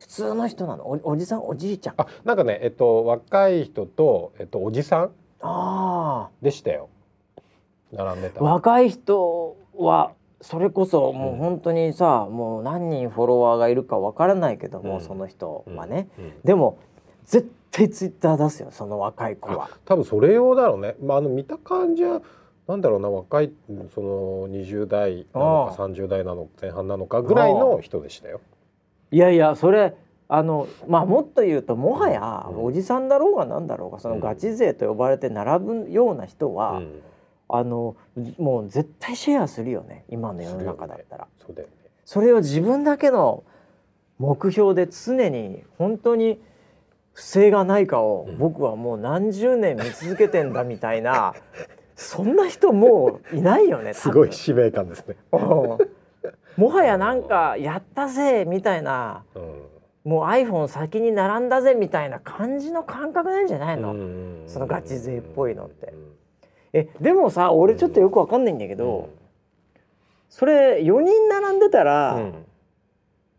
[0.00, 0.84] 普通の人なの？
[0.86, 1.46] おおじさん？
[1.46, 1.94] おじいちゃん？
[1.98, 6.88] ああなんかねえっと若い人とえっとおじさんあでしたよ。
[7.92, 8.42] 並んでた。
[8.42, 16.78] 若い人はそれこそもう本当にさ、もう何人フォロワーがいるかわからないけども、うんその人はね、うんでも
[17.24, 19.70] 絶対ツイッター出すよその若い子は。
[19.84, 20.96] 多分それ用だろうね。
[21.02, 22.20] まああの見た感じは
[22.66, 23.52] なんだろうな若い
[23.94, 28.40] その20代なのかあ30代なの前半なのかぐらいの人でしたよ。
[29.14, 29.94] いやいやそれ
[30.26, 32.64] あのまあもっと言うともはやうん。
[32.64, 37.00] おじさんだろうがなんだろうがそのガチ勢と呼ばれて並ぶような人は、うん。
[37.48, 37.94] あの
[38.38, 41.28] もう絶対シェアするよね今の世の中だったら。
[41.38, 41.74] そうだよね。
[42.04, 43.44] それを自分だけの
[44.18, 46.40] 目標で常に本当に
[47.12, 48.38] 不正がないかをうん。
[48.38, 51.34] 僕はもう何十年見続けてんだみたいな、
[51.94, 55.14] そんな人もういないよね すごい使命感ですね。
[56.56, 59.42] もはやなんかやったぜみたいなうん。
[60.04, 65.86] もう iPhone 先に並んだぜみたいな感じの感覚なんじゃないの、うんそのガチ勢っぽいのって。
[65.86, 66.14] うん
[66.76, 69.08] えでもさ俺ちょっとよくわかんないんだけど、
[70.28, 72.34] それ4人並んでたうら、ん。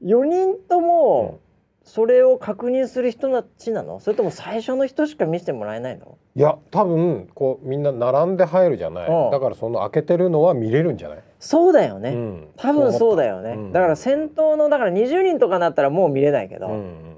[0.04, 1.40] 4人とも
[1.84, 4.00] それを確認する人たちなの？
[4.00, 6.18] それとも最初の人しか見せてもらえないの？
[6.38, 9.32] いや多分こうみんな並んで入るじゃない、うん。
[9.32, 12.48] だからその開けてるのは見れるんじゃない、そうだよね、うん。
[12.58, 13.72] 多分そうだよね、うん。
[13.72, 17.16] だから先頭のだから20人とかなったらもう見れないけど、うんうん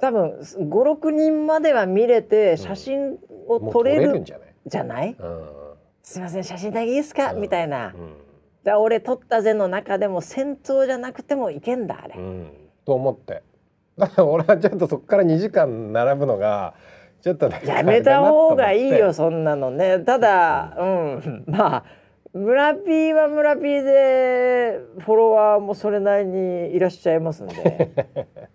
[0.00, 5.14] 多分56人までは見れて写真を撮れる,、んじゃない、じゃない？
[5.18, 5.48] うん。
[6.02, 8.14] すいません写真だけいいですか、うんみたいな、うん。
[8.64, 12.50] じゃあ俺撮ったぜの中でも先頭じゃなくてもいけんだあれ、うん、
[12.86, 13.42] と思って。
[13.98, 16.72] だから俺はちょっとそこから2時間並ぶのが
[17.22, 20.00] ちょっとやめた方がいいよそんなのね。
[20.00, 21.44] ただうん。
[21.48, 21.84] まあ
[22.32, 27.90] 村 P は村 P でフォロワーもそれなりにいらっしゃいますんで。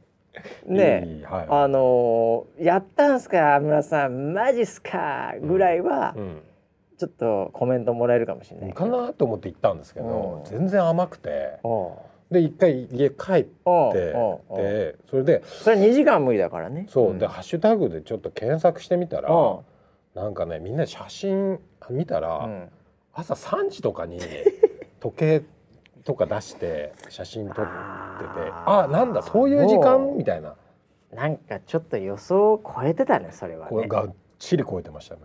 [0.66, 1.22] ね。
[1.26, 1.48] はい。
[1.50, 4.34] あのーやったんすか村さん。
[4.34, 6.42] マジっすかぐらいはうん。
[6.98, 10.58] ちょっとコメントもらえるかもしれないけかどなと思って行ったんですけど、うん。
[10.58, 11.60] 全然甘くて
[12.32, 13.50] で一回家帰って
[14.56, 16.88] でそれでそれ2時間無理だからね。
[16.90, 17.20] そう、ん。
[17.20, 19.64] でハッシュタグでちょっと検索してみたら、お
[20.16, 21.60] なんかねみんな写真
[21.90, 22.70] 見たら、ううん。
[23.14, 24.20] 朝3時とかに
[25.00, 25.42] 時計
[26.04, 30.56] とか出して写真撮っててあーあなんだそういう時間みたいな。
[31.14, 33.70] なんかちょっと予想を超えてたねそれはね。
[33.70, 35.22] これがっちり超えてましたね。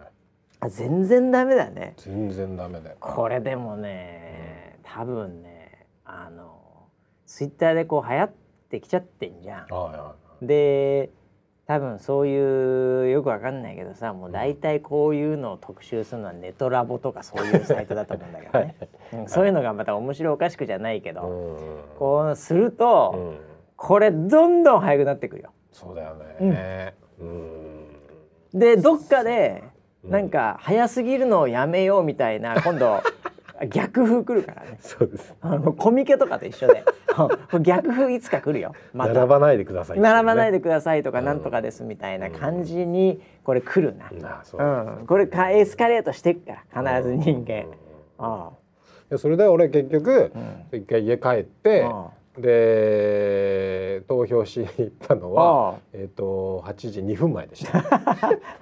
[0.61, 1.95] あ全然ダメだね。
[1.97, 2.95] 全然ダメで。
[3.01, 6.60] これでもね多分ねあの
[7.31, 8.33] ツイッターでこう流行っ
[8.71, 9.67] てきちゃってんじゃん。
[9.67, 11.11] はいはで
[11.67, 18.77] 多分そういうよくわかんないけどさもう大体こういうのを特集するのはネトラボとかそういうサイトだと思うんだけどね、
[19.15, 21.21] うんそういうのがまた面白おかしくじゃないけど、
[21.97, 23.39] こうすると、うん。
[23.77, 25.53] これどんどん速くなってくるよ。
[25.71, 26.95] そうだよね。
[27.21, 27.87] うん。
[28.53, 29.63] でどっかで
[30.03, 30.11] うん。
[30.11, 33.01] なんか早すぎるのをやめようみたいな今度
[33.69, 34.79] 逆風来るからね。
[34.81, 35.35] そうです。
[35.41, 36.85] あのコミケとかと一緒で。
[37.61, 38.75] 逆風いつか来るよ。
[38.95, 39.15] また。
[39.15, 40.01] 並ばないでください。
[40.01, 41.25] 並ばないででくださいとかうん。
[41.25, 44.57] なんとかですみたいな感じにこれ来るな、う
[44.99, 45.03] う。
[45.03, 47.65] ん、これかエスカレートしてっから必ず人間、
[48.19, 48.51] あ
[49.09, 52.09] でそれで俺結局あ、一回家帰ってあ
[52.39, 57.83] で投票しに行ったのはあえっと8時2分前でした。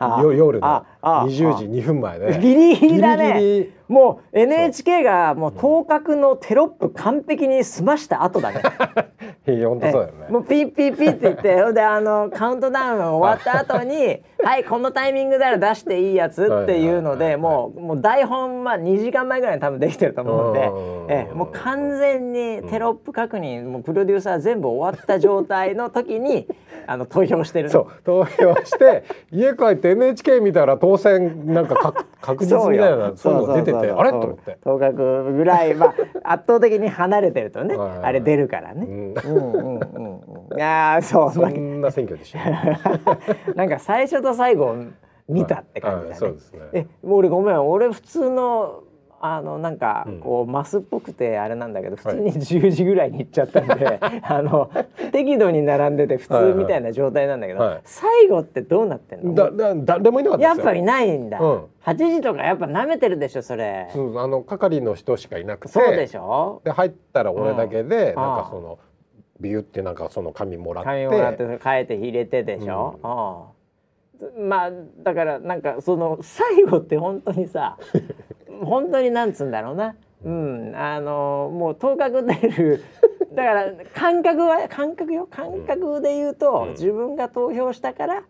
[0.32, 2.38] 夜のああ20時2分前で。
[2.40, 8.62] ギリギリだねもう NHK がもう当確のテロップ完璧に済ました後だね。
[9.46, 10.26] 本当そうだよね。
[10.28, 20.70] もうピッピッピッって言ってほんであのカウントダウン終わった後に「はいこのタイミングなら出していいやつ」っていうのでもうもう台本まあ2時間前ぐらいに多分できてると思うんで、
[21.14, 26.46] ええ、もう完全にテロップ確認もうプロデューサー全部終わった状態の時に
[26.86, 27.70] あの投票してる。
[27.70, 34.10] そう投票して家帰って NHK 見たら当選なんか確確実みたいなそういうの出ててあれ？
[34.10, 34.58] と思って。
[34.62, 35.94] 当確ぐらいまあ
[36.34, 37.76] 圧倒的に離れてるとね。
[37.76, 38.86] あれ出るからね。
[38.86, 39.14] うん。
[39.14, 41.32] うんうんうん、いやそう。
[41.32, 42.38] そんな選挙でした。
[43.54, 44.74] なんか最初と最後
[45.28, 46.16] 見たって感じだね。
[46.16, 46.60] そうですね。
[46.72, 48.82] え、俺ごめん、俺普通の
[49.20, 54.70] あのなんかこうマスっぽくてあれなんだけど普通に10時ぐらいに行っちゃったんで、 あの
[55.12, 59.34] 適度に並んでて普通みたいな状態なんだけど、最後ってどうなってんの？
[59.34, 61.38] だだ誰もいなかったやっぱいないんだ。
[61.40, 63.88] う8時とかやっぱ舐めてるでしょそれ。
[63.92, 65.72] そうあの係の人しかいなくて。
[65.72, 66.60] そうでしょ？
[66.64, 68.78] で入ったら俺だけで、なんかその
[69.40, 70.90] ビュってなんかその紙もらって。
[70.90, 72.98] 紙もらって変えて入れてでしょ？
[73.02, 73.58] うん
[74.48, 74.70] まあ
[75.04, 77.78] だからなんかその最後って本当にさ
[78.64, 79.94] 本当になんつうんだろうな。
[80.24, 80.72] うん。
[80.74, 82.82] あのもう頭角出る。
[83.34, 85.28] だから感覚は感覚よ。
[85.30, 88.22] 感覚で言うと、うん、自分が投票したから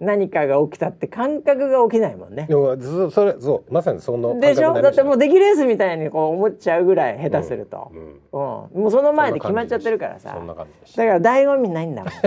[0.00, 2.46] 何かが起きたって感覚が起きないもんね。
[2.48, 3.72] そそれそう。
[3.72, 4.74] まさにそのでしょ？
[4.82, 8.00] だってもう出来レースみたいにこう思っちゃうぐらい下手すると、うん。
[8.00, 10.34] うん、もうその前で決まっちゃってるからさ。
[10.34, 10.66] だか
[10.96, 12.20] ら醍醐味ないんだもんね。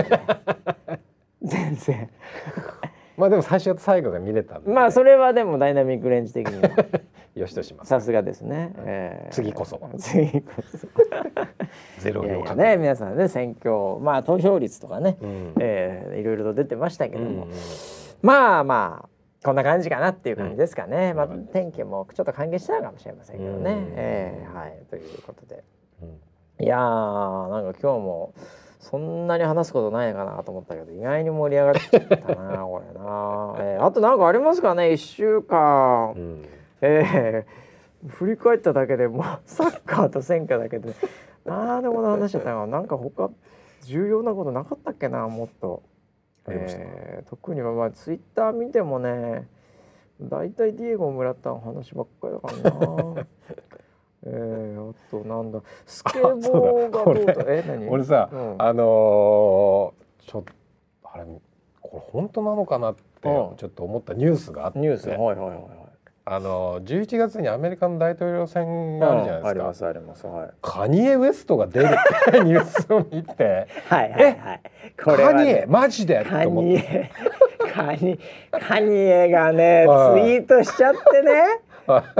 [1.42, 2.10] 全然。
[3.16, 6.68] まあでも最初と最後が見れたまあそれはでもダイナミックレンジ的には
[7.34, 7.88] よしとします。
[7.88, 9.80] さすがですね、えー、次こそ。
[9.98, 10.86] 次こそ。
[11.98, 17.50] ゼロ票かね皆さんね選挙まあ投票率とかね、うん、えー、いろいろと出てましたけども、うん、
[18.22, 19.08] まあまあ
[19.44, 25.64] こんな感じかなっていう感じですかね、うん、まあ天気もちょっと関係したのかもしれませんけどね、うん、えー、はいということで、
[26.60, 28.34] いやーなんか今日も
[28.78, 36.44] そんなに話すことないかなと思ったけど意外に盛り上がっちゃったなこれな、えー、あと何かありますかね1週間、うん、
[36.84, 40.92] えー、振り返っただけでもう サッカーと戦果だけで。
[41.46, 43.30] ああでもな話しちゃったがなんか他
[43.82, 45.82] 重要なことなかったっけなもっと、
[46.48, 49.46] えー、特にはまあツイッター見てもね
[50.22, 53.26] 大体ディエゴ・村田の話ばっかりだからな。
[54.26, 57.90] えー、あとなんだスケボーがどうとえ何？
[57.90, 60.52] 俺さ、うん、あのー、ちょっと
[61.04, 61.24] あれ
[61.82, 65.83] これ本当なのかなってちょっと思ったニュースがあって、ニュースはいはいはい
[66.26, 69.42] あの11月にアメリカの大統領選があるじゃないですか。
[69.42, 70.26] うん、ありますあります。
[70.26, 70.50] はい。
[70.62, 74.60] カニエ・ウエストが出るって ニュースを見て、はいはいはい。
[75.02, 75.66] これ、ね、カニエ？
[75.68, 76.24] マジで？
[76.24, 77.10] カニエ
[77.74, 78.18] カニ
[78.50, 81.60] カニエがね ツイートしちゃってね。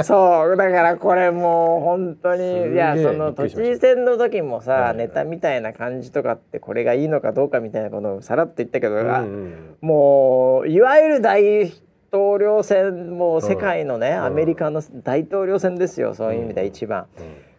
[0.02, 11.72] そうだからこれもう本当にいやその都知事選の時もさ、ネタみたいな感じとかってこれがいいのかどうかみたいなことをさらっと言ったけど、うんうん、もういわゆる大
[12.14, 17.06] 統領選もう世界のね、うん、アメリカの大統領選ですよそういう意味で一番、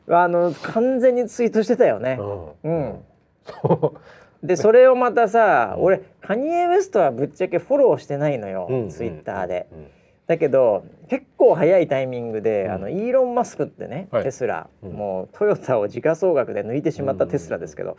[0.08, 2.18] うん、あの完全にツイートしてたよね。
[2.64, 3.00] うん、
[4.42, 9.68] でそれをまたさ、俺カニエ・ウエストはぶっちゃけフォローしてないのよ、ツイッターで。
[10.28, 17.98] だけど結構早いタイミングで、うん、あのイーロン・マスクってね、はい、テスラ、うん、もうトヨタを時価総額で抜いてしまったテスラですけど、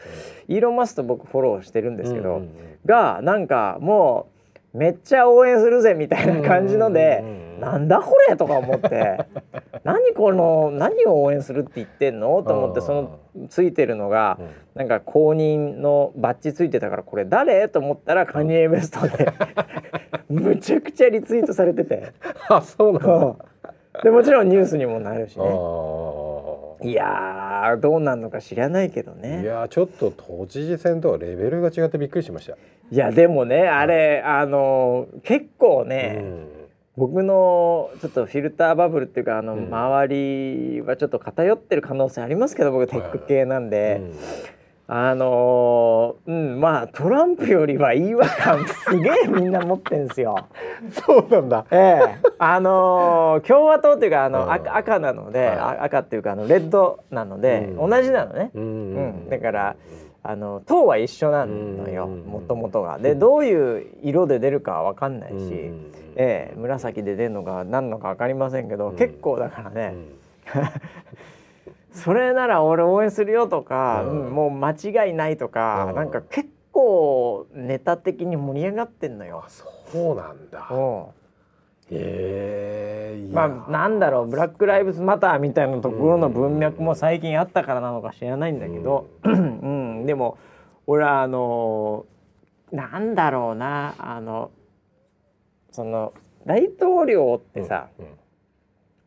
[0.49, 2.43] うん、イーロン・マスクと僕フォローしてるんですけど、
[2.85, 4.36] がなんかもう
[4.77, 7.25] めっちゃ応援するぜみたいな感じので、
[7.61, 9.25] なんだこれとか思って。
[9.85, 13.19] 何この何を応援するって言ってんのと思ってその
[13.49, 14.39] ついてるのが、
[14.75, 19.29] なんか公認のバッジついてたからこれ誰と思ったらカニエ・ベストで
[20.29, 22.13] むちゃくちゃリツイートされてて。
[22.49, 23.39] あそうなの
[24.03, 25.45] でもちろんニュースにもなるしね
[26.91, 29.43] いやどうなんのか知らないけどね。
[29.43, 32.53] いやちょっと都知事選とはレベルが違ってびっくりしました。
[32.55, 36.49] いやでもねあれ、あの結構ね、うん。
[36.97, 44.01] 僕のちょっとフィルターバブルっていうかあの周りはちょっと偏ってる可能性ありますけど僕テック系なんで、
[44.89, 50.47] あのー、うんまあトランプよりは違和感すげえみんな持ってんですよ。
[51.05, 51.67] そうなんだ。
[51.73, 58.51] ええあのー、共和党っていうかあの赤赤なので、はい、赤っていうかあのレッドなので、うん、同じなのね。
[58.55, 58.67] うん、う
[59.27, 59.77] ん、だから
[60.23, 62.99] あの党は一緒なのよもともとが。
[62.99, 69.95] でどういう色で出るかは分かんないし、うん、ええ紫で出るのか何のか分かりませんけど、結構だからね。
[71.97, 79.45] それなら俺応援するよとか、うん、もう間違いないとか、うん、なんか結構ネタ的に盛り上がってんのよ。
[79.49, 80.69] そうなんだ。
[81.91, 83.29] へえ。
[83.33, 90.37] まあなんだろうブラック・ライブズ・マターみたいなところの文脈も最近あったからなのか知らないんだけど、うん、うん、でも
[90.87, 92.05] 俺はあの
[92.73, 94.51] なんだろうなあの
[95.71, 96.13] その
[96.45, 98.07] 大統領ってさ、うん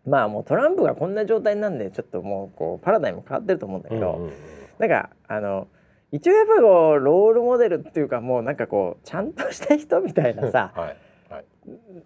[0.10, 4.34] まあもうトランプがこんな状態なんでちょっともうこうパラダイム変わってると思うんだけど、うんうん
[4.80, 5.68] なんかあの
[6.12, 10.98] 一応やっぱりこうロールモデルっていうかもうなんかこうちゃんとした人みたいなさ はい
[11.30, 11.46] はい。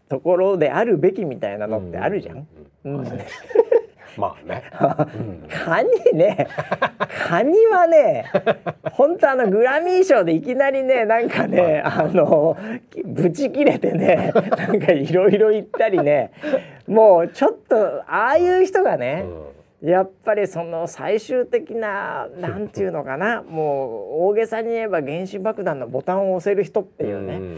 [0.10, 2.48] ところであるべきみたいなのってあるじゃん。
[4.18, 4.64] まあね、
[5.16, 5.48] うん。
[5.50, 6.48] カニね。
[7.28, 8.26] カニはね
[8.92, 12.58] 本当あのグラミー賞でいきなりねなんかねあの
[13.06, 16.32] ブチ切れてねなんかいろいろ言ったりね
[16.88, 19.26] もうちょっとああいう人がね、
[19.84, 27.58] やっぱりその最終的ななんていうのかなもう大げさに言えば原子爆弾のボタンを押せる人っていうね、ね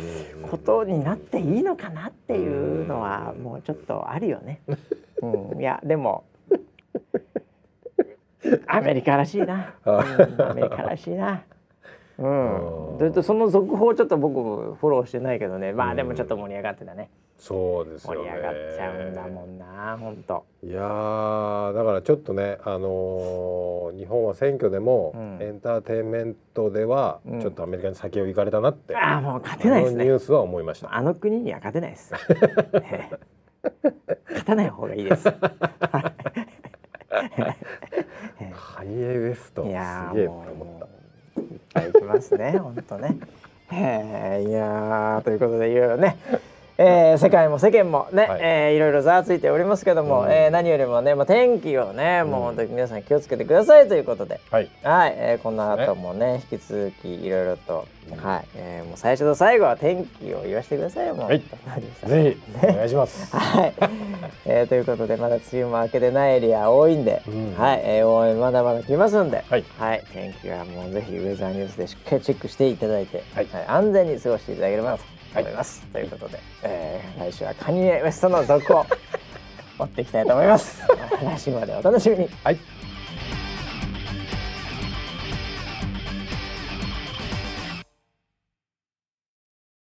[0.49, 4.61] ことになっていいのかなっていうのはもうちょっとあるよね。
[5.21, 6.25] うん、いやでも
[8.67, 9.99] アメリカらしいな、うん、
[10.41, 11.43] アメリカらしいな。
[12.17, 12.97] うん、うん。
[12.97, 15.73] それとその続報ちょっと僕フォローしてないけどね。
[15.73, 30.93] まあでもちょっと盛り上がってたねそうですよね盛り上がっちゃうんだもんな本当いやーだからちょっとね、あのー日本は選挙でも、うんエンターテインメントでは、うんちょっとアメリカに先を行かれたなって、ああもう勝てないですねニュースは思いました。
[30.95, 32.13] あの国には勝てないです。
[32.73, 33.19] ええ
[34.29, 35.29] 勝たない方がいいです。
[38.53, 41.41] ハニエ・ウエストすいやげえと思った。
[41.41, 43.17] ういっぱい行きますね本当ね。
[43.71, 46.17] ええいやーということでいろいろね。
[46.77, 48.39] えー、世界も世間もね、はい。
[48.39, 50.31] いえーいろいろざわついておりますけども、うん。
[50.31, 54.69] えー何よりもね、まあ、天気をね、もう本当に皆さん気をつけてくださいということで、はい。
[54.83, 57.87] はい、えー、この後もね引き続きいろいろと、
[58.21, 61.25] はい、えー、もう最初と最後は天気を言わせてくださいよもう。
[61.27, 61.41] はい。
[62.07, 63.31] ぜひお願いします。
[63.35, 63.73] はい、
[64.45, 67.55] えー、ということでまだ梅雨も明けてないエリア多いんで、うん。
[67.57, 69.63] はい、えー、応援まだまだ来ますんで、はい。
[70.11, 73.47] 天気はもうぜひウェザーニュースでしっかりチェックしていただいて、はい。
[73.65, 75.81] 安全に過ごしていただければなと思います。
[75.93, 78.85] ということで、えー、来週はカニエ・ウエストの続報を
[79.79, 80.81] 追っていきたいと思います。
[81.23, 82.29] 来週までお楽しみに。
[82.43, 82.59] はい。